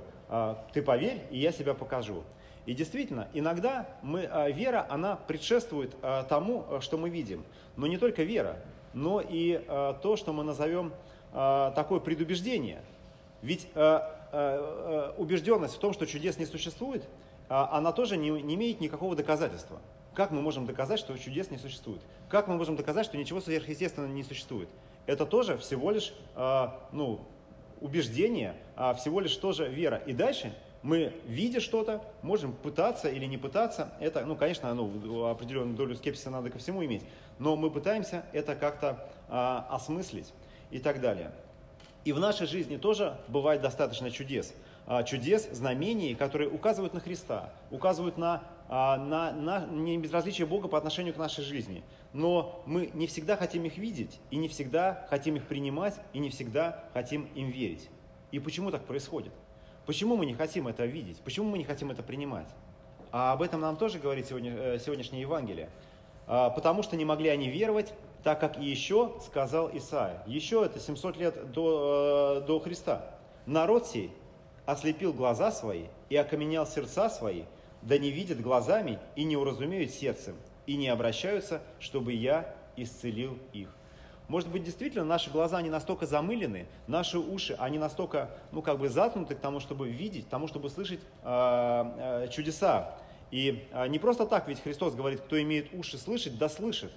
ты 0.73 0.83
поверь, 0.83 1.23
и 1.31 1.39
я 1.39 1.51
себя 1.51 1.73
покажу. 1.73 2.23
И 2.65 2.73
действительно, 2.73 3.27
иногда 3.33 3.87
мы, 4.01 4.21
э, 4.21 4.51
вера, 4.51 4.87
она 4.89 5.15
предшествует 5.15 5.95
э, 6.01 6.23
тому, 6.27 6.65
э, 6.69 6.79
что 6.81 6.97
мы 6.97 7.09
видим. 7.09 7.43
Но 7.75 7.85
не 7.87 7.97
только 7.97 8.23
вера, 8.23 8.57
но 8.93 9.21
и 9.21 9.61
то, 10.01 10.15
что 10.15 10.31
мы 10.31 10.45
назовем 10.45 10.93
такое 11.33 11.99
предубеждение. 11.99 12.81
Ведь 13.41 13.67
убежденность 15.17 15.75
в 15.75 15.79
том, 15.79 15.91
что 15.91 16.05
чудес 16.05 16.37
не 16.37 16.45
существует, 16.45 17.03
она 17.49 17.91
тоже 17.91 18.15
не, 18.15 18.29
не 18.29 18.55
имеет 18.55 18.79
никакого 18.79 19.13
доказательства. 19.13 19.81
Как 20.13 20.31
мы 20.31 20.41
можем 20.41 20.65
доказать, 20.65 20.97
что 20.97 21.17
чудес 21.17 21.51
не 21.51 21.57
существует? 21.57 21.99
Как 22.29 22.47
мы 22.47 22.55
можем 22.55 22.77
доказать, 22.77 23.05
что 23.05 23.17
ничего 23.17 23.41
сверхъестественного 23.41 24.09
не 24.09 24.23
существует? 24.23 24.69
Это 25.07 25.25
тоже 25.25 25.57
всего 25.57 25.91
лишь 25.91 26.13
ну, 26.93 27.19
убеждение, 27.81 28.55
всего 28.97 29.19
лишь 29.19 29.35
тоже 29.35 29.67
вера. 29.67 29.97
И 30.05 30.13
дальше 30.13 30.55
мы, 30.85 31.13
видя 31.25 31.61
что-то, 31.61 32.03
можем 32.21 32.53
пытаться 32.53 33.09
или 33.09 33.25
не 33.25 33.39
пытаться. 33.39 33.91
Это, 33.99 34.23
ну, 34.23 34.35
конечно, 34.35 34.71
ну, 34.75 35.25
определенную 35.25 35.75
долю 35.75 35.95
скепсиса 35.95 36.29
надо 36.29 36.51
ко 36.51 36.59
всему 36.59 36.85
иметь, 36.85 37.01
но 37.39 37.55
мы 37.55 37.71
пытаемся 37.71 38.23
это 38.33 38.55
как-то 38.55 39.09
а, 39.27 39.65
осмыслить 39.71 40.31
и 40.69 40.77
так 40.77 41.01
далее. 41.01 41.31
И 42.03 42.11
в 42.11 42.19
нашей 42.19 42.45
жизни 42.45 42.77
тоже 42.77 43.17
бывает 43.27 43.61
достаточно 43.61 44.11
чудес. 44.11 44.53
А, 44.85 45.01
чудес, 45.01 45.49
знамений, 45.51 46.13
которые 46.13 46.51
указывают 46.51 46.93
на 46.93 46.99
Христа, 46.99 47.51
указывают 47.71 48.19
на, 48.19 48.43
а, 48.69 48.97
на, 48.97 49.31
на 49.31 49.65
небезразличие 49.65 50.45
Бога 50.45 50.67
по 50.67 50.77
отношению 50.77 51.15
к 51.15 51.17
нашей 51.17 51.43
жизни. 51.43 51.83
Но 52.13 52.61
мы 52.67 52.91
не 52.93 53.07
всегда 53.07 53.37
хотим 53.37 53.65
их 53.65 53.79
видеть, 53.79 54.19
и 54.29 54.35
не 54.35 54.47
всегда 54.47 55.07
хотим 55.09 55.35
их 55.35 55.47
принимать, 55.47 55.95
и 56.13 56.19
не 56.19 56.29
всегда 56.29 56.83
хотим 56.93 57.27
им 57.33 57.49
верить. 57.49 57.89
И 58.31 58.37
почему 58.37 58.69
так 58.69 58.85
происходит? 58.85 59.33
Почему 59.85 60.15
мы 60.15 60.25
не 60.25 60.33
хотим 60.33 60.67
это 60.67 60.85
видеть? 60.85 61.19
Почему 61.21 61.49
мы 61.49 61.57
не 61.57 61.63
хотим 61.63 61.91
это 61.91 62.01
принимать? 62.01 62.47
А 63.11 63.33
об 63.33 63.41
этом 63.41 63.61
нам 63.61 63.77
тоже 63.77 63.99
говорит 63.99 64.27
сегодня, 64.27 64.51
э, 64.51 64.79
сегодняшнее 64.79 65.21
Евангелие. 65.21 65.69
А, 66.27 66.49
потому 66.49 66.81
что 66.83 66.97
не 66.97 67.05
могли 67.05 67.29
они 67.29 67.49
веровать, 67.49 67.93
так 68.23 68.39
как 68.39 68.57
и 68.59 68.65
еще 68.65 69.13
сказал 69.23 69.69
Исаия. 69.71 70.23
Еще 70.25 70.65
это 70.65 70.79
700 70.79 71.17
лет 71.17 71.51
до, 71.51 72.41
э, 72.41 72.47
до 72.47 72.59
Христа. 72.59 73.15
Народ 73.45 73.85
сей 73.85 74.11
ослепил 74.65 75.13
глаза 75.13 75.51
свои 75.51 75.85
и 76.09 76.15
окаменял 76.15 76.65
сердца 76.65 77.09
свои, 77.09 77.43
да 77.83 77.99
не 77.99 78.09
видят 78.09 78.41
глазами 78.41 78.99
и 79.15 79.23
не 79.23 79.37
уразумеют 79.37 79.91
сердцем, 79.91 80.35
и 80.65 80.75
не 80.75 80.87
обращаются, 80.87 81.61
чтобы 81.79 82.13
я 82.13 82.55
исцелил 82.75 83.37
их. 83.53 83.69
Может 84.27 84.49
быть, 84.49 84.63
действительно, 84.63 85.05
наши 85.05 85.29
глаза, 85.29 85.57
они 85.57 85.69
настолько 85.69 86.05
замылены, 86.05 86.67
наши 86.87 87.19
уши, 87.19 87.55
они 87.59 87.77
настолько, 87.77 88.31
ну, 88.51 88.61
как 88.61 88.79
бы 88.79 88.89
заткнуты 88.89 89.35
к 89.35 89.39
тому, 89.39 89.59
чтобы 89.59 89.89
видеть, 89.89 90.25
к 90.25 90.29
тому, 90.29 90.47
чтобы 90.47 90.69
слышать 90.69 90.99
э, 91.23 92.23
э, 92.23 92.27
чудеса. 92.31 92.95
И 93.29 93.67
э, 93.71 93.87
не 93.87 93.99
просто 93.99 94.25
так, 94.25 94.47
ведь 94.47 94.61
Христос 94.61 94.95
говорит, 94.95 95.21
кто 95.21 95.39
имеет 95.41 95.73
уши 95.73 95.97
слышать, 95.97 96.37
да 96.37 96.49
слышит. 96.49 96.91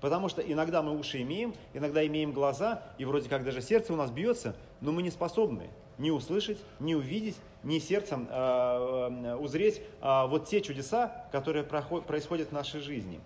Потому 0.00 0.28
что 0.28 0.42
иногда 0.42 0.82
мы 0.82 0.98
уши 0.98 1.22
имеем, 1.22 1.54
иногда 1.72 2.06
имеем 2.06 2.32
глаза, 2.32 2.82
и 2.98 3.06
вроде 3.06 3.30
как 3.30 3.44
даже 3.44 3.62
сердце 3.62 3.94
у 3.94 3.96
нас 3.96 4.10
бьется, 4.10 4.54
но 4.82 4.92
мы 4.92 5.02
не 5.02 5.10
способны 5.10 5.70
ни 5.98 6.10
услышать, 6.10 6.58
ни 6.80 6.94
увидеть, 6.94 7.36
ни 7.62 7.78
сердцем 7.78 8.28
э, 8.30 8.34
э, 8.34 9.36
узреть 9.36 9.80
э, 10.02 10.26
вот 10.26 10.46
те 10.46 10.60
чудеса, 10.60 11.26
которые 11.32 11.64
происходят 11.64 12.48
в 12.48 12.52
нашей 12.52 12.80
жизни. 12.80 13.20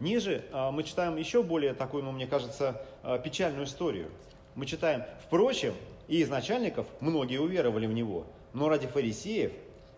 Ниже 0.00 0.44
а, 0.52 0.70
мы 0.70 0.82
читаем 0.82 1.16
еще 1.16 1.42
более 1.42 1.72
такую, 1.72 2.04
ну, 2.04 2.12
мне 2.12 2.26
кажется, 2.26 2.82
а, 3.02 3.18
печальную 3.18 3.64
историю. 3.64 4.10
Мы 4.54 4.66
читаем, 4.66 5.04
впрочем, 5.26 5.74
и 6.08 6.18
из 6.18 6.28
начальников 6.28 6.86
многие 7.00 7.38
уверовали 7.38 7.86
в 7.86 7.92
него, 7.92 8.26
но 8.52 8.68
ради 8.68 8.86
фарисеев 8.86 9.52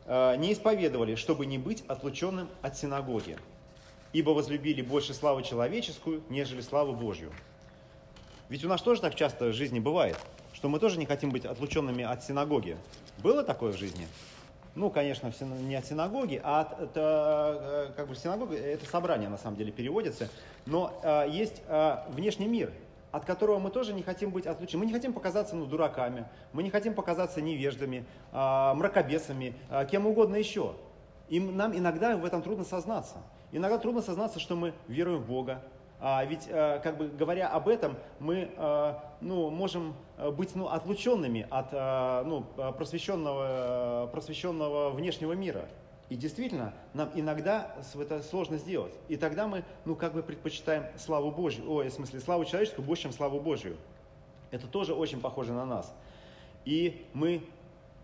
а, 0.06 0.36
не 0.36 0.52
исповедовали, 0.52 1.16
чтобы 1.16 1.46
не 1.46 1.58
быть 1.58 1.84
отлученным 1.88 2.48
от 2.62 2.76
синагоги, 2.78 3.36
ибо 4.12 4.30
возлюбили 4.30 4.82
больше 4.82 5.14
славу 5.14 5.42
человеческую, 5.42 6.22
нежели 6.28 6.60
славу 6.60 6.92
Божью. 6.92 7.32
Ведь 8.48 8.64
у 8.64 8.68
нас 8.68 8.80
тоже 8.80 9.00
так 9.00 9.14
часто 9.14 9.46
в 9.46 9.52
жизни 9.52 9.80
бывает, 9.80 10.16
что 10.54 10.68
мы 10.68 10.78
тоже 10.78 10.98
не 10.98 11.06
хотим 11.06 11.30
быть 11.30 11.44
отлученными 11.44 12.04
от 12.04 12.22
синагоги. 12.22 12.76
Было 13.18 13.42
такое 13.42 13.72
в 13.72 13.76
жизни? 13.76 14.06
Ну, 14.74 14.90
конечно, 14.90 15.32
не 15.40 15.74
от 15.74 15.86
синагоги, 15.86 16.40
а 16.42 16.60
от, 16.60 16.80
это, 16.80 17.92
как 17.96 18.08
бы 18.08 18.14
синагога, 18.14 18.56
это 18.56 18.84
собрание 18.86 19.28
на 19.28 19.38
самом 19.38 19.56
деле 19.56 19.72
переводится, 19.72 20.28
но 20.66 20.98
э, 21.02 21.26
есть 21.30 21.62
э, 21.66 21.98
внешний 22.10 22.46
мир, 22.46 22.72
от 23.10 23.24
которого 23.24 23.58
мы 23.58 23.70
тоже 23.70 23.92
не 23.92 24.02
хотим 24.02 24.30
быть 24.30 24.46
отлучены. 24.46 24.80
Мы 24.80 24.86
не 24.86 24.92
хотим 24.92 25.12
показаться 25.12 25.56
ну, 25.56 25.66
дураками, 25.66 26.26
мы 26.52 26.62
не 26.62 26.70
хотим 26.70 26.94
показаться 26.94 27.40
невеждами, 27.40 28.04
э, 28.32 28.72
мракобесами, 28.74 29.54
э, 29.70 29.86
кем 29.90 30.06
угодно 30.06 30.36
еще. 30.36 30.74
И 31.28 31.40
нам 31.40 31.76
иногда 31.76 32.16
в 32.16 32.24
этом 32.24 32.42
трудно 32.42 32.64
сознаться. 32.64 33.16
Иногда 33.52 33.78
трудно 33.78 34.02
сознаться, 34.02 34.40
что 34.40 34.56
мы 34.56 34.74
веруем 34.88 35.20
в 35.20 35.26
Бога, 35.26 35.62
а 36.00 36.24
ведь, 36.24 36.46
э, 36.48 36.80
как 36.82 36.96
бы 36.96 37.08
говоря 37.08 37.48
об 37.48 37.68
этом, 37.68 37.96
мы 38.20 38.50
э, 38.56 38.94
ну, 39.20 39.50
можем 39.50 39.94
э, 40.16 40.30
быть 40.30 40.54
ну, 40.54 40.68
отлученными 40.68 41.46
от 41.50 41.72
ну, 42.26 42.44
просвещенного, 42.76 44.08
просвещенного 44.12 44.90
внешнего 44.90 45.32
мира. 45.32 45.68
И 46.08 46.16
действительно, 46.16 46.72
нам 46.94 47.10
иногда 47.14 47.76
это 47.94 48.22
сложно 48.22 48.56
сделать. 48.56 48.94
И 49.08 49.16
тогда 49.16 49.46
мы, 49.46 49.62
ну, 49.84 49.94
как 49.94 50.14
бы 50.14 50.22
предпочитаем 50.22 50.86
славу 50.96 51.30
Божью, 51.30 51.70
ой, 51.70 51.88
в 51.88 51.92
смысле, 51.92 52.20
славу 52.20 52.44
человеческую 52.46 52.84
больше, 52.86 53.04
чем 53.04 53.12
славу 53.12 53.40
Божью. 53.40 53.76
Это 54.50 54.66
тоже 54.66 54.94
очень 54.94 55.20
похоже 55.20 55.52
на 55.52 55.66
нас. 55.66 55.94
И 56.64 57.06
мы 57.12 57.42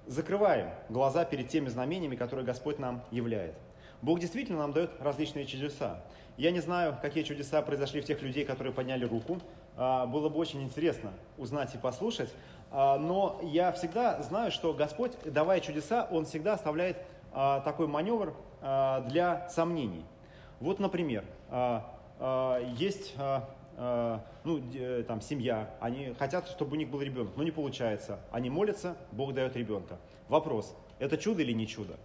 закрываем 0.06 0.70
глаза 0.90 1.24
перед 1.24 1.48
теми 1.48 1.68
знамениями, 1.68 2.16
которые 2.16 2.44
Господь 2.44 2.78
нам 2.78 3.02
являет. 3.10 3.54
Бог 4.04 4.20
действительно 4.20 4.58
нам 4.58 4.72
дает 4.74 4.90
различные 5.00 5.46
чудеса. 5.46 5.98
Я 6.36 6.50
не 6.50 6.60
знаю, 6.60 6.98
какие 7.00 7.24
чудеса 7.24 7.62
произошли 7.62 8.02
в 8.02 8.04
тех 8.04 8.20
людей, 8.20 8.44
которые 8.44 8.70
подняли 8.70 9.06
руку. 9.06 9.38
А, 9.78 10.04
было 10.04 10.28
бы 10.28 10.36
очень 10.36 10.62
интересно 10.62 11.10
узнать 11.38 11.74
и 11.74 11.78
послушать. 11.78 12.28
А, 12.70 12.98
но 12.98 13.40
я 13.42 13.72
всегда 13.72 14.22
знаю, 14.22 14.52
что 14.52 14.74
Господь, 14.74 15.12
давая 15.24 15.60
чудеса, 15.60 16.06
Он 16.10 16.26
всегда 16.26 16.52
оставляет 16.52 16.98
а, 17.32 17.60
такой 17.60 17.86
маневр 17.86 18.34
для 18.60 19.46
сомнений. 19.50 20.04
Вот, 20.58 20.80
например, 20.80 21.24
есть 22.78 23.14
ну, 23.76 24.62
там, 25.06 25.20
семья, 25.20 25.68
они 25.80 26.14
хотят, 26.18 26.48
чтобы 26.48 26.72
у 26.72 26.74
них 26.76 26.88
был 26.88 27.02
ребенок, 27.02 27.32
но 27.36 27.42
не 27.42 27.50
получается. 27.50 28.20
Они 28.30 28.48
молятся, 28.48 28.96
Бог 29.12 29.34
дает 29.34 29.54
ребенка. 29.54 29.98
Вопрос, 30.28 30.74
это 30.98 31.18
чудо 31.18 31.42
или 31.42 31.52
не 31.52 31.66
чудо? 31.66 31.98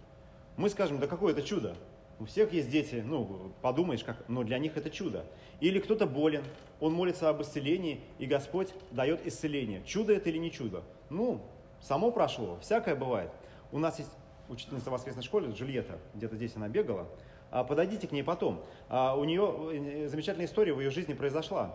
Мы 0.58 0.68
скажем, 0.68 0.98
да 0.98 1.06
какое 1.06 1.32
это 1.32 1.42
чудо? 1.42 1.74
У 2.20 2.26
всех 2.26 2.52
есть 2.52 2.68
дети, 2.68 3.02
ну, 3.04 3.50
подумаешь, 3.62 4.04
как, 4.04 4.28
но 4.28 4.42
для 4.42 4.58
них 4.58 4.76
это 4.76 4.90
чудо. 4.90 5.24
Или 5.60 5.78
кто-то 5.80 6.06
болен, 6.06 6.44
он 6.78 6.92
молится 6.92 7.30
об 7.30 7.40
исцелении, 7.40 8.02
и 8.18 8.26
Господь 8.26 8.74
дает 8.90 9.26
исцеление. 9.26 9.82
Чудо 9.86 10.12
это 10.12 10.28
или 10.28 10.36
не 10.36 10.50
чудо? 10.50 10.82
Ну, 11.08 11.40
само 11.80 12.12
прошло, 12.12 12.58
всякое 12.60 12.94
бывает. 12.94 13.30
У 13.72 13.78
нас 13.78 13.98
есть 13.98 14.10
учительница 14.50 14.90
в 14.90 14.92
воскресной 14.92 15.22
школе, 15.22 15.50
Джульетта, 15.50 15.98
где-то 16.14 16.36
здесь 16.36 16.54
она 16.56 16.68
бегала. 16.68 17.08
А 17.50 17.64
подойдите 17.64 18.06
к 18.06 18.12
ней 18.12 18.22
потом. 18.22 18.60
А 18.90 19.16
у 19.16 19.24
нее 19.24 20.04
э, 20.04 20.08
замечательная 20.08 20.46
история 20.46 20.74
в 20.74 20.80
ее 20.80 20.90
жизни 20.90 21.14
произошла. 21.14 21.74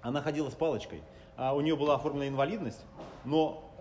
Она 0.00 0.22
ходила 0.22 0.48
с 0.48 0.54
палочкой. 0.54 1.02
А 1.36 1.54
у 1.54 1.60
нее 1.60 1.76
была 1.76 1.96
оформлена 1.96 2.28
инвалидность, 2.28 2.84
но 3.24 3.71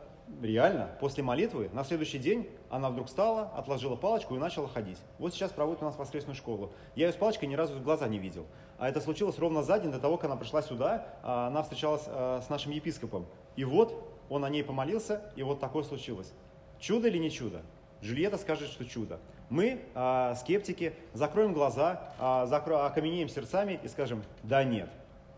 реально, 0.42 0.90
после 1.00 1.24
молитвы, 1.24 1.70
на 1.74 1.84
следующий 1.84 2.20
день 2.20 2.50
она 2.70 2.90
вдруг 2.90 3.08
встала, 3.08 3.52
отложила 3.56 3.96
палочку 3.96 4.36
и 4.36 4.40
начала 4.40 4.68
ходить. 4.68 4.98
Вот 5.20 5.34
сейчас 5.34 5.52
проводит 5.52 5.82
у 5.82 5.86
нас 5.86 5.98
воскресную 5.98 6.36
школу. 6.36 6.72
Я 6.96 7.08
ее 7.08 7.14
с 7.14 7.16
палочкой 7.16 7.50
ни 7.50 7.56
разу 7.56 7.76
в 7.76 7.84
глаза 7.84 8.08
не 8.08 8.20
видел. 8.20 8.46
А 8.78 8.90
это 8.90 9.02
случилось 9.02 9.38
ровно 9.40 9.64
за 9.64 9.80
день 9.80 9.92
до 9.92 10.00
того, 10.00 10.18
как 10.18 10.26
она 10.26 10.36
пришла 10.36 10.62
сюда, 10.62 11.08
а 11.24 11.48
она 11.48 11.64
встречалась 11.64 12.04
а, 12.08 12.42
с 12.42 12.50
нашим 12.50 12.72
епископом. 12.72 13.26
И 13.56 13.64
вот 13.64 14.08
он 14.30 14.46
о 14.46 14.50
ней 14.50 14.64
помолился, 14.64 15.22
и 15.36 15.44
вот 15.44 15.60
такое 15.60 15.84
случилось. 15.84 16.32
Чудо 16.80 17.08
или 17.08 17.18
не 17.18 17.30
чудо? 17.30 17.62
Джульетта 18.02 18.38
скажет, 18.38 18.70
что 18.70 18.86
чудо. 18.86 19.20
Мы, 19.50 19.82
э, 19.94 20.36
скептики, 20.40 20.94
закроем 21.14 21.54
глаза, 21.54 22.14
э, 22.20 22.48
закро... 22.48 22.86
окаменеем 22.86 23.30
сердцами 23.30 23.80
и 23.84 23.88
скажем, 23.90 24.24
да 24.44 24.64
нет. 24.64 24.90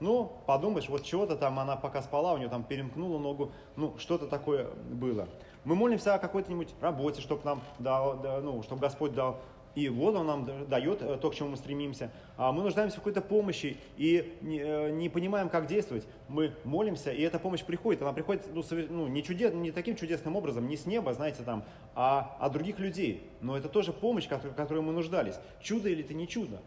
Ну, 0.04 0.34
подумаешь, 0.46 0.90
вот 0.90 1.04
чего-то 1.04 1.38
там 1.38 1.60
она 1.60 1.78
пока 1.78 2.02
спала, 2.02 2.34
у 2.34 2.38
нее 2.38 2.50
там 2.50 2.66
перемкнула 2.66 3.20
ногу, 3.20 3.54
ну, 3.78 3.96
что-то 3.98 4.28
такое 4.28 4.68
было. 4.92 5.30
Мы 5.64 5.76
молимся 5.76 6.14
о 6.16 6.20
какой-нибудь 6.20 6.74
работе, 6.82 7.22
чтобы 7.22 7.46
нам 7.46 7.62
дал, 7.80 8.20
ну, 8.42 8.62
чтобы 8.64 8.82
Господь 8.82 9.14
дал 9.14 9.40
и 9.76 9.88
вот 9.88 10.14
Он 10.16 10.28
нам 10.28 10.68
дает 10.68 11.02
э, 11.02 11.18
то, 11.18 11.32
к 11.32 11.36
чему 11.36 11.50
мы 11.50 11.58
стремимся. 11.58 12.12
А 12.38 12.52
мы 12.52 12.64
нуждаемся 12.64 12.98
в 12.98 13.00
какой-то 13.00 13.22
помощи 13.22 13.78
и 13.98 14.38
не, 14.42 14.60
э, 14.60 15.10
понимаем, 15.10 15.50
как 15.50 15.68
действовать. 15.68 16.06
Мы 16.28 16.54
молимся, 16.66 17.12
и 17.12 17.22
эта 17.22 17.40
помощь 17.40 17.64
приходит. 17.64 18.02
Она 18.02 18.12
приходит 18.12 18.46
ну, 18.54 18.62
ну, 18.90 19.08
не, 19.08 19.24
чудес, 19.24 19.54
не 19.54 19.72
таким 19.72 19.96
чудесным 19.96 20.36
образом, 20.36 20.68
не 20.68 20.78
с 20.78 20.86
неба, 20.86 21.14
знаете, 21.14 21.44
там, 21.44 21.64
а 21.96 22.38
от 22.40 22.52
других 22.52 22.78
людей. 22.78 23.28
Но 23.42 23.58
это 23.58 23.70
тоже 23.70 23.94
помощь, 23.94 24.28
в 24.28 24.54
которой 24.54 24.82
мы 24.82 24.92
нуждались. 24.92 25.36
Чудо 25.62 25.90
или 25.90 26.04
это 26.04 26.14
не 26.14 26.28
чудо? 26.28 26.60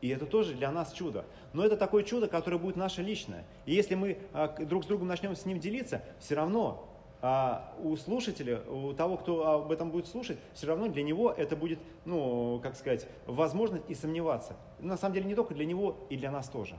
И 0.00 0.08
это 0.08 0.26
тоже 0.26 0.54
для 0.54 0.70
нас 0.70 0.92
чудо. 0.92 1.24
Но 1.52 1.64
это 1.64 1.76
такое 1.76 2.02
чудо, 2.04 2.28
которое 2.28 2.58
будет 2.58 2.76
наше 2.76 3.02
личное. 3.02 3.44
И 3.66 3.74
если 3.74 3.94
мы 3.94 4.18
а, 4.32 4.48
друг 4.48 4.84
с 4.84 4.86
другом 4.86 5.08
начнем 5.08 5.36
с 5.36 5.44
ним 5.44 5.60
делиться, 5.60 6.02
все 6.18 6.34
равно 6.34 6.86
а 7.22 7.74
у 7.82 7.96
слушателя, 7.96 8.62
у 8.66 8.94
того, 8.94 9.18
кто 9.18 9.46
об 9.46 9.70
этом 9.70 9.90
будет 9.90 10.06
слушать, 10.06 10.38
все 10.54 10.66
равно 10.66 10.88
для 10.88 11.02
него 11.02 11.30
это 11.30 11.54
будет, 11.54 11.78
ну, 12.06 12.60
как 12.62 12.76
сказать, 12.76 13.06
возможность 13.26 13.84
и 13.88 13.94
сомневаться. 13.94 14.56
На 14.78 14.96
самом 14.96 15.14
деле 15.14 15.26
не 15.26 15.34
только 15.34 15.54
для 15.54 15.66
него, 15.66 15.96
и 16.08 16.16
для 16.16 16.30
нас 16.30 16.48
тоже. 16.48 16.76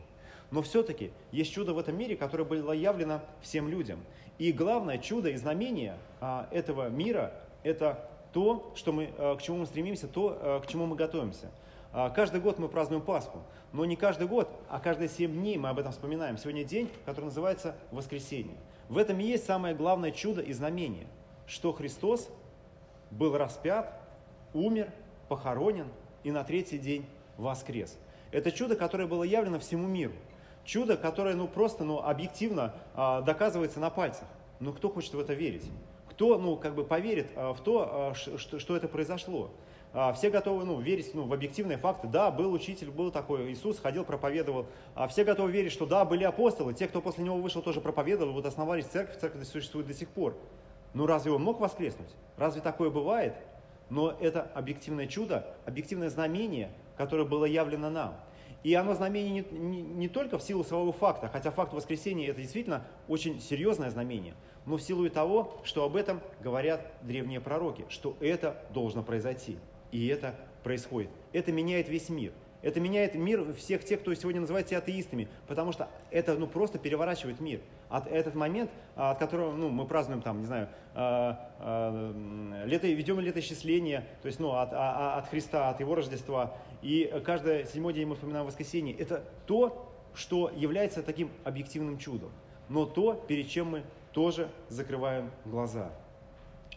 Но 0.49 0.63
все-таки 0.63 1.11
есть 1.31 1.53
чудо 1.53 1.75
в 1.75 1.77
этом 1.77 1.95
мире, 1.95 2.15
которое 2.17 2.43
было 2.43 2.71
явлено 2.71 3.21
всем 3.41 3.69
людям. 3.69 3.99
И 4.39 4.51
главное 4.51 4.97
чудо 4.97 5.29
и 5.29 5.35
знамение 5.35 5.97
а, 6.19 6.47
этого 6.49 6.89
мира– 6.89 7.33
это 7.63 8.09
то, 8.33 8.71
что 8.75 8.91
мы, 8.91 9.07
к 9.37 9.41
чему 9.41 9.57
мы 9.59 9.65
стремимся, 9.67 10.07
то, 10.07 10.61
к 10.63 10.67
чему 10.67 10.87
мы 10.87 10.95
готовимся. 10.95 11.51
А, 11.93 12.09
каждый 12.09 12.39
год 12.39 12.57
мы 12.57 12.69
празднуем 12.69 13.01
Пасху, 13.01 13.39
но 13.73 13.83
не 13.83 13.97
каждый 13.97 14.25
год, 14.25 14.49
а 14.69 14.79
каждые 14.79 15.09
семь 15.09 15.33
дней 15.33 15.57
мы 15.57 15.69
об 15.69 15.79
этом 15.79 15.91
вспоминаем. 15.91 16.37
Сегодня 16.37 16.63
день, 16.63 16.89
который 17.05 17.25
называется 17.25 17.75
Воскресенье. 17.91 18.55
В 18.87 18.97
этом 18.97 19.19
и 19.19 19.23
есть 19.23 19.45
самое 19.45 19.75
главное 19.75 20.11
чудо 20.11 20.41
и 20.41 20.53
знамение, 20.53 21.07
что 21.47 21.73
Христос 21.73 22.29
был 23.09 23.37
распят, 23.37 23.93
умер, 24.53 24.89
похоронен 25.27 25.87
и 26.23 26.31
на 26.31 26.45
третий 26.45 26.77
день 26.77 27.05
воскрес. 27.37 27.97
Это 28.31 28.53
чудо, 28.53 28.77
которое 28.77 29.07
было 29.07 29.23
явлено 29.23 29.59
всему 29.59 29.85
миру. 29.85 30.13
Чудо, 30.63 30.95
которое 30.95 31.35
ну, 31.35 31.47
просто 31.47 31.83
ну, 31.83 31.99
объективно 31.99 32.73
а, 32.93 33.21
доказывается 33.21 33.81
на 33.81 33.89
пальцах. 33.89 34.27
Но 34.61 34.71
кто 34.71 34.89
хочет 34.89 35.13
в 35.13 35.19
это 35.19 35.33
верить? 35.33 35.69
Кто 36.09 36.37
ну, 36.37 36.55
как 36.55 36.75
бы 36.75 36.85
поверит 36.85 37.31
а, 37.35 37.53
в 37.53 37.61
то, 37.61 38.11
а, 38.11 38.13
что, 38.13 38.59
что 38.59 38.77
это 38.77 38.87
произошло? 38.87 39.51
А, 39.93 40.13
все 40.13 40.29
готовы 40.29 40.63
ну, 40.63 40.79
верить 40.79 41.13
ну, 41.13 41.25
в 41.25 41.33
объективные 41.33 41.77
факты. 41.77 42.07
Да, 42.07 42.31
был 42.31 42.53
учитель, 42.53 42.89
был 42.89 43.11
такой, 43.11 43.51
Иисус 43.51 43.79
ходил, 43.79 44.05
проповедовал. 44.05 44.67
А 44.95 45.07
все 45.07 45.23
готовы 45.25 45.51
верить, 45.51 45.71
что 45.71 45.85
да, 45.85 46.05
были 46.05 46.23
апостолы, 46.23 46.73
те, 46.73 46.87
кто 46.87 47.01
после 47.01 47.23
него 47.23 47.37
вышел, 47.37 47.61
тоже 47.61 47.81
проповедовал, 47.81 48.33
вот 48.33 48.45
основались 48.45 48.85
церковь, 48.85 49.19
церковь 49.19 49.45
существует 49.47 49.87
до 49.87 49.93
сих 49.93 50.07
пор. 50.09 50.37
Ну 50.93 51.05
разве 51.05 51.31
он 51.31 51.43
мог 51.43 51.59
воскреснуть? 51.59 52.09
Разве 52.37 52.61
такое 52.61 52.89
бывает? 52.89 53.35
Но 53.89 54.15
это 54.21 54.43
объективное 54.55 55.07
чудо, 55.07 55.53
объективное 55.65 56.09
знамение, 56.09 56.71
которое 56.95 57.25
было 57.25 57.43
явлено 57.43 57.89
нам. 57.89 58.15
И 58.63 58.73
оно 58.75 58.93
знамение 58.93 59.43
не, 59.51 59.57
не, 59.57 59.81
не 59.81 60.07
только 60.07 60.37
в 60.37 60.43
силу 60.43 60.63
своего 60.63 60.91
факта, 60.91 61.27
хотя 61.27 61.51
факт 61.51 61.73
воскресения 61.73 62.29
это 62.29 62.39
действительно 62.39 62.85
очень 63.07 63.41
серьезное 63.41 63.89
знамение, 63.89 64.35
но 64.65 64.77
в 64.77 64.81
силу 64.81 65.05
и 65.05 65.09
того, 65.09 65.59
что 65.63 65.83
об 65.83 65.95
этом 65.95 66.21
говорят 66.41 66.93
древние 67.01 67.41
пророки, 67.41 67.85
что 67.89 68.15
это 68.19 68.63
должно 68.71 69.01
произойти. 69.01 69.57
И 69.91 70.07
это 70.07 70.35
происходит. 70.63 71.09
Это 71.33 71.51
меняет 71.51 71.89
весь 71.89 72.09
мир. 72.09 72.33
Это 72.61 72.79
меняет 72.79 73.15
мир 73.15 73.53
всех 73.53 73.83
тех, 73.83 74.01
кто 74.01 74.13
сегодня 74.13 74.41
называется 74.41 74.77
атеистами, 74.77 75.27
потому 75.47 75.71
что 75.71 75.89
это 76.11 76.35
ну, 76.35 76.45
просто 76.45 76.77
переворачивает 76.77 77.39
мир. 77.39 77.59
От 77.89 78.07
этот 78.07 78.35
момент, 78.35 78.69
от 78.95 79.17
которого 79.17 79.51
ну, 79.53 79.69
мы 79.69 79.85
празднуем, 79.87 80.21
там, 80.21 80.41
не 80.41 80.45
знаю, 80.45 80.69
а, 80.93 81.51
а, 81.59 82.65
лето, 82.65 82.87
ведем 82.87 83.19
летоисчисление, 83.19 84.05
то 84.21 84.27
есть 84.27 84.39
ну, 84.39 84.51
от, 84.51 84.69
а, 84.73 85.17
от 85.17 85.29
Христа, 85.29 85.69
от 85.69 85.79
Его 85.79 85.95
Рождества, 85.95 86.55
и 86.83 87.11
каждый 87.25 87.65
седьмой 87.65 87.93
день 87.93 88.05
мы 88.05 88.13
вспоминаем 88.13 88.45
воскресенье. 88.45 88.95
Это 88.95 89.23
то, 89.47 89.91
что 90.13 90.51
является 90.55 91.01
таким 91.01 91.31
объективным 91.43 91.97
чудом, 91.97 92.31
но 92.69 92.85
то, 92.85 93.13
перед 93.13 93.49
чем 93.49 93.71
мы 93.71 93.83
тоже 94.13 94.49
закрываем 94.69 95.31
глаза. 95.45 95.91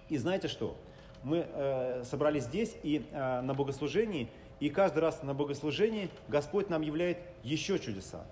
И 0.09 0.16
знаете 0.16 0.48
что? 0.48 0.77
Мы 1.24 1.46
э, 1.48 2.04
собрались 2.04 2.44
здесь 2.44 2.76
и 2.82 3.04
э, 3.10 3.40
на 3.40 3.54
богослужении, 3.54 4.28
и 4.60 4.70
каждый 4.70 5.00
раз 5.00 5.22
на 5.22 5.34
богослужении 5.34 6.10
Господь 6.28 6.70
нам 6.70 6.82
являет 6.82 7.18
еще 7.42 7.78
чудеса. 7.78 8.24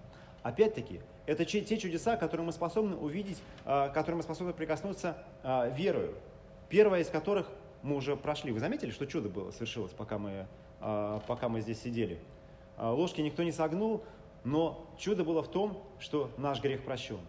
Опять-таки, 0.43 1.01
это 1.27 1.45
те 1.45 1.77
чудеса, 1.79 2.17
которые 2.17 2.47
мы 2.47 2.53
способны 2.53 2.97
увидеть, 2.97 3.39
э, 3.65 3.91
которые 3.93 4.19
мы 4.19 4.23
способны 4.23 4.53
прикоснуться 4.53 5.17
э, 5.43 5.75
верою. 5.75 6.15
Первое 6.69 7.01
из 7.01 7.09
которых 7.09 7.51
мы 7.83 7.97
уже 7.97 8.17
прошли. 8.17 8.53
Вы 8.53 8.61
заметили, 8.61 8.91
что 8.91 9.07
чудо 9.07 9.29
было, 9.29 9.51
совершилось, 9.51 9.93
пока 9.93 10.19
мы, 10.19 10.47
э, 10.81 11.21
пока 11.27 11.49
мы 11.49 11.61
здесь 11.61 11.81
сидели? 11.81 12.21
Э, 12.77 12.89
ложки 12.89 13.21
никто 13.21 13.43
не 13.43 13.53
согнул, 13.53 14.05
но 14.45 14.87
чудо 14.99 15.25
было 15.25 15.43
в 15.43 15.49
том, 15.49 15.83
что 15.99 16.31
наш 16.37 16.61
грех 16.61 16.85
прощен. 16.85 17.21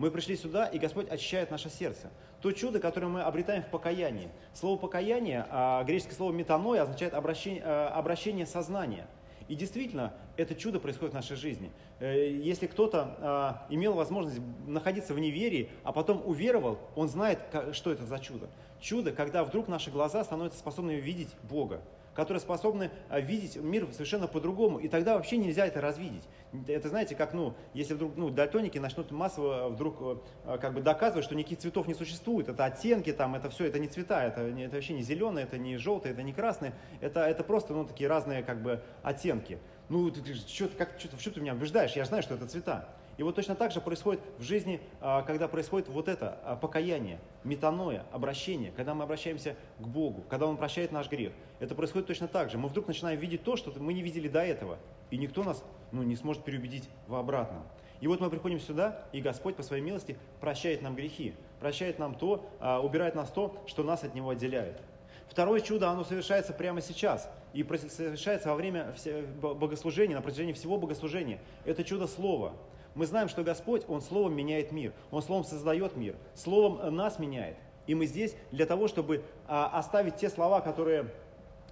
Мы 0.00 0.10
пришли 0.10 0.34
сюда, 0.34 0.64
и 0.64 0.78
Господь 0.78 1.10
очищает 1.10 1.50
наше 1.50 1.68
сердце. 1.68 2.08
То 2.40 2.52
чудо, 2.52 2.80
которое 2.80 3.08
мы 3.08 3.20
обретаем 3.20 3.62
в 3.62 3.66
покаянии. 3.66 4.30
Слово 4.54 4.78
покаяние, 4.78 5.44
а, 5.50 5.84
греческое 5.84 6.14
слово 6.14 6.32
метаноя, 6.32 6.84
означает 6.84 7.12
обращение, 7.12 7.60
э, 7.62 7.86
обращение 7.88 8.46
сознания. 8.46 9.06
И 9.48 9.54
действительно, 9.54 10.14
это 10.38 10.54
чудо 10.54 10.80
происходит 10.80 11.12
в 11.12 11.16
нашей 11.16 11.36
жизни. 11.36 11.70
Э, 11.98 12.30
если 12.30 12.66
кто-то 12.66 13.14
а, 13.18 13.66
имел 13.68 13.92
возможность 13.92 14.40
находиться 14.66 15.12
в 15.12 15.18
неверии, 15.18 15.68
а 15.84 15.92
потом 15.92 16.22
уверовал, 16.24 16.78
он 16.96 17.10
знает, 17.10 17.40
что 17.72 17.92
это 17.92 18.06
за 18.06 18.18
чудо. 18.20 18.48
Чудо, 18.80 19.12
когда 19.12 19.44
вдруг 19.44 19.68
наши 19.68 19.90
глаза 19.90 20.24
становятся 20.24 20.60
способными 20.60 20.96
видеть 20.96 21.28
Бога 21.42 21.82
которые 22.20 22.42
способны 22.42 22.90
а, 23.08 23.18
видеть 23.18 23.56
мир 23.56 23.88
совершенно 23.92 24.26
по-другому, 24.26 24.78
и 24.78 24.88
тогда 24.88 25.14
вообще 25.14 25.38
нельзя 25.38 25.66
это 25.66 25.80
развидеть. 25.80 26.22
Это, 26.68 26.90
знаете, 26.90 27.14
как, 27.14 27.32
ну, 27.32 27.54
если 27.72 27.94
вдруг, 27.94 28.14
ну, 28.16 28.28
дальтоники 28.28 28.76
начнут 28.76 29.10
массово 29.10 29.70
вдруг 29.70 30.22
а, 30.44 30.58
как 30.58 30.74
бы 30.74 30.82
доказывать, 30.82 31.24
что 31.24 31.34
никаких 31.34 31.60
цветов 31.60 31.88
не 31.88 31.94
существует, 31.94 32.50
это 32.50 32.66
оттенки, 32.66 33.10
там, 33.10 33.34
это 33.36 33.48
все, 33.48 33.64
это 33.64 33.78
не 33.78 33.88
цвета, 33.88 34.22
это, 34.22 34.42
это 34.42 34.74
вообще 34.74 34.92
не 34.92 35.02
зеленое, 35.02 35.46
это 35.46 35.56
не 35.56 35.78
желтое, 35.78 36.12
это 36.12 36.22
не 36.22 36.34
красное, 36.34 36.74
это, 37.00 37.20
это 37.20 37.42
просто, 37.42 37.72
ну, 37.72 37.86
такие 37.86 38.08
разные, 38.08 38.42
как 38.42 38.62
бы, 38.62 38.82
оттенки. 39.02 39.58
Ну, 39.88 40.10
ты, 40.10 40.34
что, 40.34 40.68
как, 40.68 40.90
что, 40.98 41.18
что 41.18 41.30
ты 41.30 41.40
меня 41.40 41.54
убеждаешь? 41.54 41.92
Я 41.92 42.04
знаю, 42.04 42.22
что 42.22 42.34
это 42.34 42.46
цвета. 42.46 42.86
И 43.20 43.22
вот 43.22 43.34
точно 43.34 43.54
так 43.54 43.70
же 43.70 43.82
происходит 43.82 44.22
в 44.38 44.42
жизни, 44.42 44.80
а, 45.02 45.20
когда 45.20 45.46
происходит 45.46 45.90
вот 45.90 46.08
это 46.08 46.38
а, 46.42 46.56
покаяние, 46.56 47.18
метаноя, 47.44 48.06
обращение, 48.12 48.72
когда 48.74 48.94
мы 48.94 49.04
обращаемся 49.04 49.56
к 49.78 49.86
Богу, 49.86 50.24
когда 50.30 50.46
Он 50.46 50.56
прощает 50.56 50.90
наш 50.90 51.10
грех. 51.10 51.34
Это 51.58 51.74
происходит 51.74 52.06
точно 52.06 52.28
так 52.28 52.48
же. 52.48 52.56
Мы 52.56 52.70
вдруг 52.70 52.88
начинаем 52.88 53.20
видеть 53.20 53.44
то, 53.44 53.56
что 53.56 53.78
мы 53.78 53.92
не 53.92 54.00
видели 54.00 54.26
до 54.26 54.40
этого. 54.40 54.78
И 55.10 55.18
никто 55.18 55.44
нас 55.44 55.62
ну, 55.92 56.02
не 56.02 56.16
сможет 56.16 56.44
переубедить 56.44 56.88
в 57.08 57.14
обратном. 57.14 57.62
И 58.00 58.06
вот 58.06 58.20
мы 58.20 58.30
приходим 58.30 58.58
сюда, 58.58 59.04
и 59.12 59.20
Господь 59.20 59.54
по 59.54 59.62
своей 59.62 59.82
милости 59.82 60.16
прощает 60.40 60.80
нам 60.80 60.94
грехи, 60.94 61.34
прощает 61.60 61.98
нам 61.98 62.14
то, 62.14 62.48
а, 62.58 62.80
убирает 62.80 63.14
нас 63.14 63.28
то, 63.28 63.54
что 63.66 63.82
нас 63.82 64.02
от 64.02 64.14
Него 64.14 64.30
отделяет. 64.30 64.80
Второе 65.28 65.60
чудо, 65.60 65.90
оно 65.90 66.04
совершается 66.04 66.54
прямо 66.54 66.80
сейчас. 66.80 67.30
И 67.52 67.62
совершается 67.62 68.48
во 68.48 68.54
время 68.54 68.94
богослужения, 69.42 70.16
на 70.16 70.22
протяжении 70.22 70.54
всего 70.54 70.78
богослужения. 70.78 71.38
Это 71.66 71.84
чудо 71.84 72.06
Слова. 72.06 72.54
Мы 72.94 73.06
знаем, 73.06 73.28
что 73.28 73.42
Господь, 73.42 73.84
Он 73.88 74.00
Словом 74.00 74.34
меняет 74.34 74.72
мир. 74.72 74.92
Он 75.10 75.22
Словом 75.22 75.44
создает 75.44 75.96
мир. 75.96 76.16
Словом 76.34 76.94
нас 76.94 77.18
меняет. 77.18 77.56
И 77.86 77.94
мы 77.94 78.06
здесь 78.06 78.36
для 78.50 78.66
того, 78.66 78.88
чтобы 78.88 79.24
а, 79.46 79.66
оставить 79.78 80.16
те 80.16 80.28
слова, 80.28 80.60
которые 80.60 81.12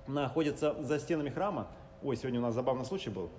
находятся 0.06 0.74
за 0.82 0.98
стенами 0.98 1.30
храма. 1.30 1.68
Ой, 2.02 2.16
сегодня 2.16 2.40
у 2.40 2.42
нас 2.42 2.54
забавный 2.54 2.84
случай 2.84 3.10
был. 3.10 3.30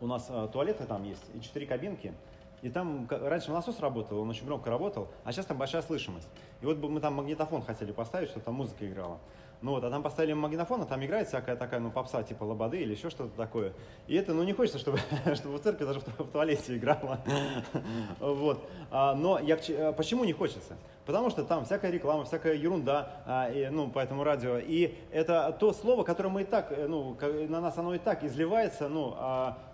У 0.00 0.06
нас 0.06 0.26
а, 0.28 0.48
туалеты 0.48 0.84
там 0.84 1.04
есть 1.04 1.22
и 1.34 1.40
четыре 1.40 1.66
кабинки. 1.66 2.14
И 2.62 2.70
там 2.70 3.08
раньше 3.10 3.50
насос 3.50 3.80
работал, 3.80 4.20
он 4.20 4.30
очень 4.30 4.46
громко 4.46 4.70
работал, 4.70 5.08
а 5.24 5.32
сейчас 5.32 5.46
там 5.46 5.58
большая 5.58 5.82
слышимость. 5.82 6.28
И 6.60 6.66
вот 6.66 6.78
мы 6.78 7.00
там 7.00 7.14
магнитофон 7.14 7.62
хотели 7.62 7.90
поставить, 7.90 8.28
чтобы 8.28 8.44
там 8.44 8.54
музыка 8.54 8.88
играла. 8.88 9.18
Ну 9.62 9.70
вот, 9.70 9.84
а 9.84 9.90
там 9.90 10.02
поставили 10.02 10.32
магнитофон, 10.32 10.82
а 10.82 10.86
там 10.86 11.04
играет 11.04 11.28
всякая 11.28 11.54
такая, 11.54 11.78
ну, 11.78 11.92
попса, 11.92 12.24
типа 12.24 12.42
лободы 12.42 12.80
или 12.80 12.94
еще 12.94 13.10
что-то 13.10 13.36
такое. 13.36 13.72
И 14.08 14.16
это, 14.16 14.34
ну, 14.34 14.42
не 14.42 14.52
хочется, 14.52 14.80
чтобы, 14.80 14.98
чтобы 15.34 15.58
в 15.58 15.60
церкви 15.60 15.84
даже 15.84 16.00
в, 16.00 16.18
в 16.18 16.30
туалете 16.30 16.76
играла. 16.76 17.20
Вот. 18.18 18.64
А, 18.90 19.14
но 19.14 19.38
я, 19.38 19.56
а, 19.56 19.92
почему 19.92 20.24
не 20.24 20.32
хочется? 20.32 20.76
Потому 21.06 21.30
что 21.30 21.44
там 21.44 21.64
всякая 21.64 21.90
реклама, 21.90 22.24
всякая 22.24 22.54
ерунда, 22.54 23.22
а, 23.24 23.50
ну, 23.70 23.88
по 23.88 24.00
этому 24.00 24.24
радио. 24.24 24.58
И 24.58 24.94
это 25.12 25.56
то 25.58 25.72
слово, 25.72 26.02
которое 26.02 26.28
мы 26.28 26.42
и 26.42 26.44
так, 26.44 26.72
э, 26.72 26.86
ну, 26.88 27.16
на 27.48 27.60
нас 27.60 27.78
оно 27.78 27.94
и 27.94 27.98
так 27.98 28.24
изливается, 28.24 28.88
ну, 28.88 29.16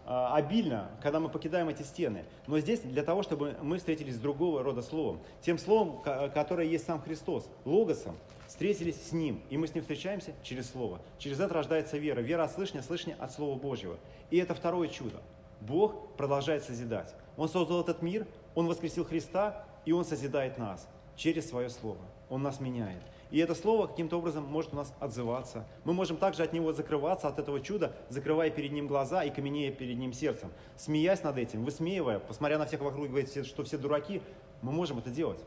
обильно, 0.07 0.91
когда 1.03 1.21
мы 1.21 1.29
покидаем 1.29 1.69
эти 1.69 1.83
стены. 1.83 2.25
Но 2.47 2.59
здесь 2.59 2.81
для 2.81 3.03
того, 3.03 3.23
чтобы 3.23 3.57
мы 3.63 3.79
встретились 3.79 4.17
с 4.17 4.21
другого 4.21 4.63
рода 4.63 4.83
словом. 4.83 5.21
Тем 5.43 5.59
словом, 5.59 6.01
которое 6.03 6.67
есть 6.67 6.87
сам 6.87 7.01
Христос, 7.01 7.49
логосом, 7.65 8.17
встретились 8.59 9.01
с 9.01 9.13
Ним. 9.13 9.41
И 9.51 9.57
мы 9.57 9.69
с 9.69 9.75
Ним 9.77 9.83
встречаемся 9.83 10.33
через 10.43 10.69
Слово. 10.69 11.01
Через 11.19 11.39
это 11.39 11.55
рождается 11.55 11.97
вера. 11.97 12.21
Вера 12.21 12.43
от 12.43 12.53
слышания, 12.53 12.83
слышание 12.83 13.17
от 13.21 13.31
Слова 13.33 13.57
Божьего. 13.57 13.97
И 14.31 14.37
это 14.37 14.53
второе 14.53 14.89
чудо. 14.89 15.23
Бог 15.61 16.17
продолжает 16.17 16.65
созидать. 16.65 17.15
Он 17.37 17.49
создал 17.49 17.83
этот 17.83 18.03
мир, 18.03 18.27
Он 18.57 18.67
воскресил 18.67 19.05
Христа, 19.05 19.65
и 19.85 19.93
Он 19.93 20.05
созидает 20.05 20.59
нас 20.59 20.89
через 21.15 21.49
свое 21.49 21.71
Слово. 21.71 22.01
Он 22.29 22.43
нас 22.43 22.59
меняет. 22.59 23.01
И 23.31 23.39
это 23.39 23.55
Слово 23.55 23.87
каким-то 23.87 24.19
образом 24.19 24.43
может 24.43 24.73
у 24.73 24.77
нас 24.77 24.93
отзываться. 24.99 25.65
Мы 25.85 25.93
можем 25.93 26.17
также 26.17 26.43
от 26.43 26.53
него 26.53 26.73
закрываться, 26.73 27.29
от 27.29 27.39
этого 27.39 27.61
чуда, 27.61 27.95
закрывая 28.09 28.51
перед 28.51 28.73
ним 28.73 28.89
глаза 28.89 29.23
и 29.23 29.31
каменея 29.31 29.71
перед 29.71 29.97
ним 29.97 30.13
сердцем. 30.13 30.51
Смеясь 30.77 31.23
над 31.23 31.39
этим, 31.39 31.65
высмеивая, 31.65 32.19
посмотря 32.19 32.59
на 32.59 32.67
всех 32.67 32.81
вокруг 32.81 33.05
и 33.05 33.09
говорить, 33.09 33.47
что 33.47 33.63
все 33.63 33.79
дураки, 33.79 34.21
мы 34.63 34.73
можем 34.73 34.99
это 34.99 35.11
делать. 35.11 35.45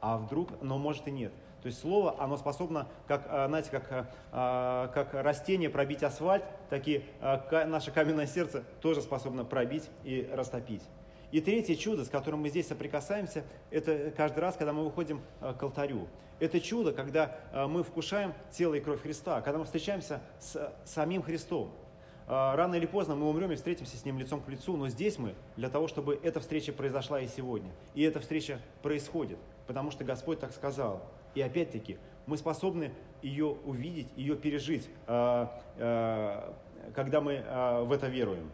А 0.00 0.18
вдруг, 0.18 0.60
но 0.60 0.76
может 0.76 1.06
и 1.06 1.12
нет. 1.12 1.32
То 1.66 1.68
есть 1.68 1.80
слово, 1.80 2.14
оно 2.22 2.36
способно, 2.36 2.86
как, 3.08 3.26
э, 3.28 3.48
знаете, 3.48 3.70
как, 3.72 3.90
э, 3.90 4.04
э, 4.30 4.88
как 4.94 5.14
растение 5.14 5.68
пробить 5.68 6.04
асфальт, 6.04 6.44
так 6.70 6.86
и 6.86 7.04
наше 7.20 7.90
каменное 7.90 8.28
сердце 8.28 8.62
тоже 8.80 9.02
способно 9.02 9.44
пробить 9.44 9.90
и 10.04 10.30
растопить. 10.32 10.82
И 11.32 11.40
третье 11.40 11.74
чудо, 11.74 12.04
с 12.04 12.08
которым 12.08 12.42
мы 12.42 12.50
здесь 12.50 12.68
соприкасаемся, 12.68 13.42
это 13.72 14.12
каждый 14.16 14.38
раз, 14.38 14.54
когда 14.54 14.72
мы 14.72 14.84
выходим 14.84 15.20
э, 15.40 15.54
к 15.58 15.62
алтарю. 15.64 16.06
Это 16.38 16.60
чудо, 16.60 16.92
когда 16.92 17.36
э, 17.52 17.66
мы 17.66 17.82
вкушаем 17.82 18.32
тело 18.52 18.74
и 18.74 18.80
кровь 18.80 19.02
Христа, 19.02 19.40
когда 19.40 19.58
мы 19.58 19.64
встречаемся 19.64 20.20
с 20.38 20.72
самим 20.84 21.22
Христом. 21.22 21.72
Э, 22.28 22.54
рано 22.54 22.74
или 22.74 22.86
поздно 22.86 23.16
мы 23.16 23.28
умрем 23.28 23.52
и 23.52 23.56
встретимся 23.56 23.96
с 23.96 24.04
Ним 24.04 24.18
лицом 24.18 24.40
к 24.40 24.48
лицу, 24.48 24.76
но 24.76 24.88
здесь 24.88 25.18
мы 25.18 25.34
для 25.56 25.68
того, 25.68 25.88
чтобы 25.88 26.18
эта 26.22 26.40
встреча 26.40 26.72
произошла 26.72 27.20
и 27.20 27.26
сегодня. 27.26 27.72
И 27.94 28.02
эта 28.02 28.20
встреча 28.20 28.60
происходит, 28.82 29.38
потому 29.66 29.90
что 29.90 30.04
Господь 30.04 30.40
так 30.40 30.52
сказал. 30.52 31.02
И 31.36 31.40
опять-таки, 31.40 31.98
мы 32.26 32.36
способны 32.36 32.90
ее 33.22 33.56
увидеть, 33.64 34.08
ее 34.16 34.34
пережить, 34.34 34.88
когда 35.06 35.60
мы 37.20 37.44
в 37.84 37.92
это 37.92 38.08
веруем. 38.08 38.50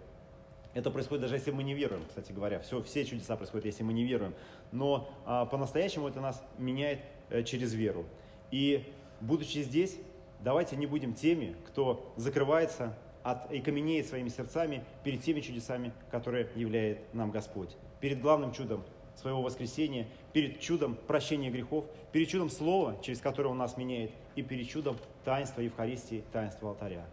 Это 0.75 0.91
происходит 0.91 1.23
даже 1.23 1.37
если 1.37 1.51
мы 1.51 1.63
не 1.63 1.75
веруем, 1.75 2.03
кстати 2.09 2.33
говоря. 2.33 2.59
Все, 2.61 2.83
все 2.83 3.05
чудеса 3.05 3.37
происходят, 3.37 3.67
если 3.67 3.83
мы 3.83 3.93
не 3.93 4.05
веруем. 4.05 4.35
Но 4.71 5.11
а, 5.27 5.45
по-настоящему 5.45 6.09
это 6.09 6.21
нас 6.21 6.43
меняет 6.57 7.01
а, 7.29 7.43
через 7.43 7.75
веру. 7.75 8.07
И 8.51 8.91
будучи 9.21 9.59
здесь, 9.59 9.99
давайте 10.41 10.77
не 10.77 10.87
будем 10.87 11.13
теми, 11.13 11.57
кто 11.67 12.11
закрывается 12.17 12.97
от, 13.23 13.53
и 13.53 13.61
каменеет 13.61 14.07
своими 14.07 14.31
сердцами 14.31 14.83
перед 15.05 15.23
теми 15.23 15.41
чудесами, 15.41 15.93
которые 16.11 16.49
являет 16.55 17.13
нам 17.13 17.31
Господь. 17.31 17.77
Перед 18.01 18.23
главным 18.23 18.53
чудом 18.53 18.83
своего 19.17 19.43
воскресения, 19.43 20.07
перед 20.33 20.61
чудом 20.61 20.95
прощения 20.95 21.51
грехов, 21.51 21.85
перед 22.13 22.29
чудом 22.29 22.51
Слова, 22.51 22.97
через 23.03 23.21
которое 23.21 23.49
Он 23.49 23.59
нас 23.59 23.77
меняет, 23.77 24.11
и 24.35 24.43
перед 24.43 24.69
чудом 24.69 24.97
таинства 25.25 25.61
Евхаристии, 25.61 26.25
таинства 26.33 26.71
алтаря. 26.71 27.05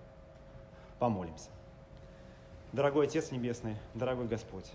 Помолимся. 1.00 1.50
Дорогой 2.72 3.08
Отец 3.08 3.32
Небесный, 3.32 3.76
дорогой 3.94 4.28
Господь, 4.28 4.66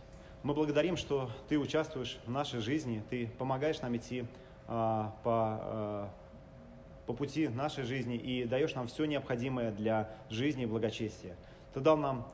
мы 0.42 0.52
благодарим, 0.52 0.96
что 0.96 1.30
Ты 1.48 1.58
участвуешь 1.58 2.18
в 2.26 2.30
нашей 2.30 2.60
жизни, 2.60 3.02
Ты 3.08 3.28
помогаешь 3.38 3.80
нам 3.80 3.96
идти 3.96 4.26
а, 4.66 5.14
по, 5.22 5.58
а, 5.62 6.10
по 7.06 7.12
пути 7.12 7.48
нашей 7.48 7.84
жизни 7.84 8.16
и 8.16 8.44
даешь 8.44 8.74
нам 8.74 8.88
все 8.88 9.04
необходимое 9.04 9.70
для 9.70 10.10
жизни 10.30 10.64
и 10.64 10.66
благочестия. 10.66 11.36
Ты 11.72 11.80
дал 11.80 11.96
нам 11.96 12.26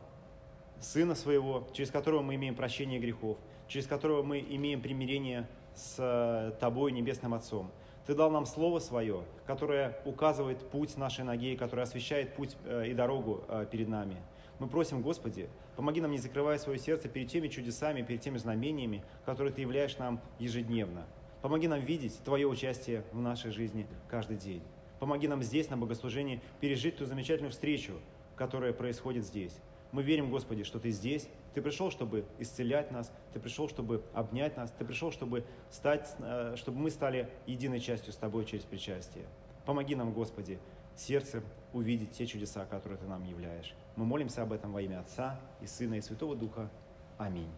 Сына 0.80 1.14
Своего, 1.14 1.68
через 1.72 1.90
которого 1.90 2.22
мы 2.22 2.36
имеем 2.36 2.54
прощение 2.54 2.98
грехов, 2.98 3.36
через 3.70 3.86
которого 3.86 4.22
мы 4.22 4.40
имеем 4.40 4.82
примирение 4.82 5.48
с 5.74 5.94
э, 5.98 6.52
Тобой, 6.58 6.90
Небесным 6.90 7.34
Отцом. 7.34 7.70
Ты 8.04 8.14
дал 8.14 8.30
нам 8.30 8.44
Слово 8.44 8.80
Свое, 8.80 9.22
которое 9.46 9.96
указывает 10.04 10.58
путь 10.70 10.96
нашей 10.96 11.24
ноге, 11.24 11.56
которое 11.56 11.82
освещает 11.82 12.34
путь 12.34 12.56
э, 12.64 12.88
и 12.88 12.94
дорогу 12.94 13.44
э, 13.48 13.66
перед 13.70 13.86
нами. 13.86 14.16
Мы 14.58 14.66
просим, 14.66 15.02
Господи, 15.02 15.48
помоги 15.76 16.00
нам 16.00 16.10
не 16.10 16.18
закрывать 16.18 16.60
свое 16.60 16.80
сердце 16.80 17.08
перед 17.08 17.28
теми 17.28 17.46
чудесами, 17.46 18.02
перед 18.02 18.20
теми 18.20 18.38
знамениями, 18.38 19.04
которые 19.24 19.54
Ты 19.54 19.60
являешь 19.60 19.96
нам 19.98 20.20
ежедневно. 20.40 21.06
Помоги 21.40 21.68
нам 21.68 21.80
видеть 21.80 22.18
Твое 22.24 22.48
участие 22.48 23.04
в 23.12 23.20
нашей 23.20 23.52
жизни 23.52 23.86
каждый 24.08 24.36
день. 24.36 24.62
Помоги 24.98 25.28
нам 25.28 25.44
здесь, 25.44 25.70
на 25.70 25.76
богослужении, 25.76 26.42
пережить 26.60 26.96
ту 26.96 27.06
замечательную 27.06 27.52
встречу, 27.52 27.92
которая 28.34 28.72
происходит 28.72 29.24
здесь. 29.24 29.56
Мы 29.92 30.02
верим, 30.02 30.30
Господи, 30.30 30.64
что 30.64 30.80
Ты 30.80 30.90
здесь, 30.90 31.28
Ты 31.54 31.62
пришел, 31.62 31.90
чтобы 31.90 32.24
исцелять 32.38 32.90
нас, 32.90 33.12
Ты 33.32 33.40
пришел, 33.40 33.68
чтобы 33.68 34.02
обнять 34.14 34.56
нас, 34.56 34.72
Ты 34.78 34.84
пришел, 34.84 35.10
чтобы, 35.10 35.44
стать, 35.70 36.14
э, 36.20 36.54
чтобы 36.56 36.78
мы 36.78 36.90
стали 36.90 37.28
единой 37.46 37.80
частью 37.80 38.12
с 38.12 38.16
Тобой 38.16 38.44
через 38.44 38.64
причастие. 38.64 39.24
Помоги 39.66 39.94
нам, 39.94 40.12
Господи, 40.12 40.58
сердцем 40.96 41.42
увидеть 41.72 42.12
те 42.12 42.26
чудеса, 42.26 42.64
которые 42.66 42.98
Ты 42.98 43.06
нам 43.06 43.24
являешь. 43.24 43.74
Мы 43.96 44.04
молимся 44.04 44.42
об 44.42 44.52
этом 44.52 44.72
во 44.72 44.80
имя 44.80 45.00
Отца 45.00 45.40
и 45.60 45.66
Сына 45.66 45.94
и 45.94 46.00
Святого 46.00 46.36
Духа. 46.36 46.70
Аминь. 47.18 47.50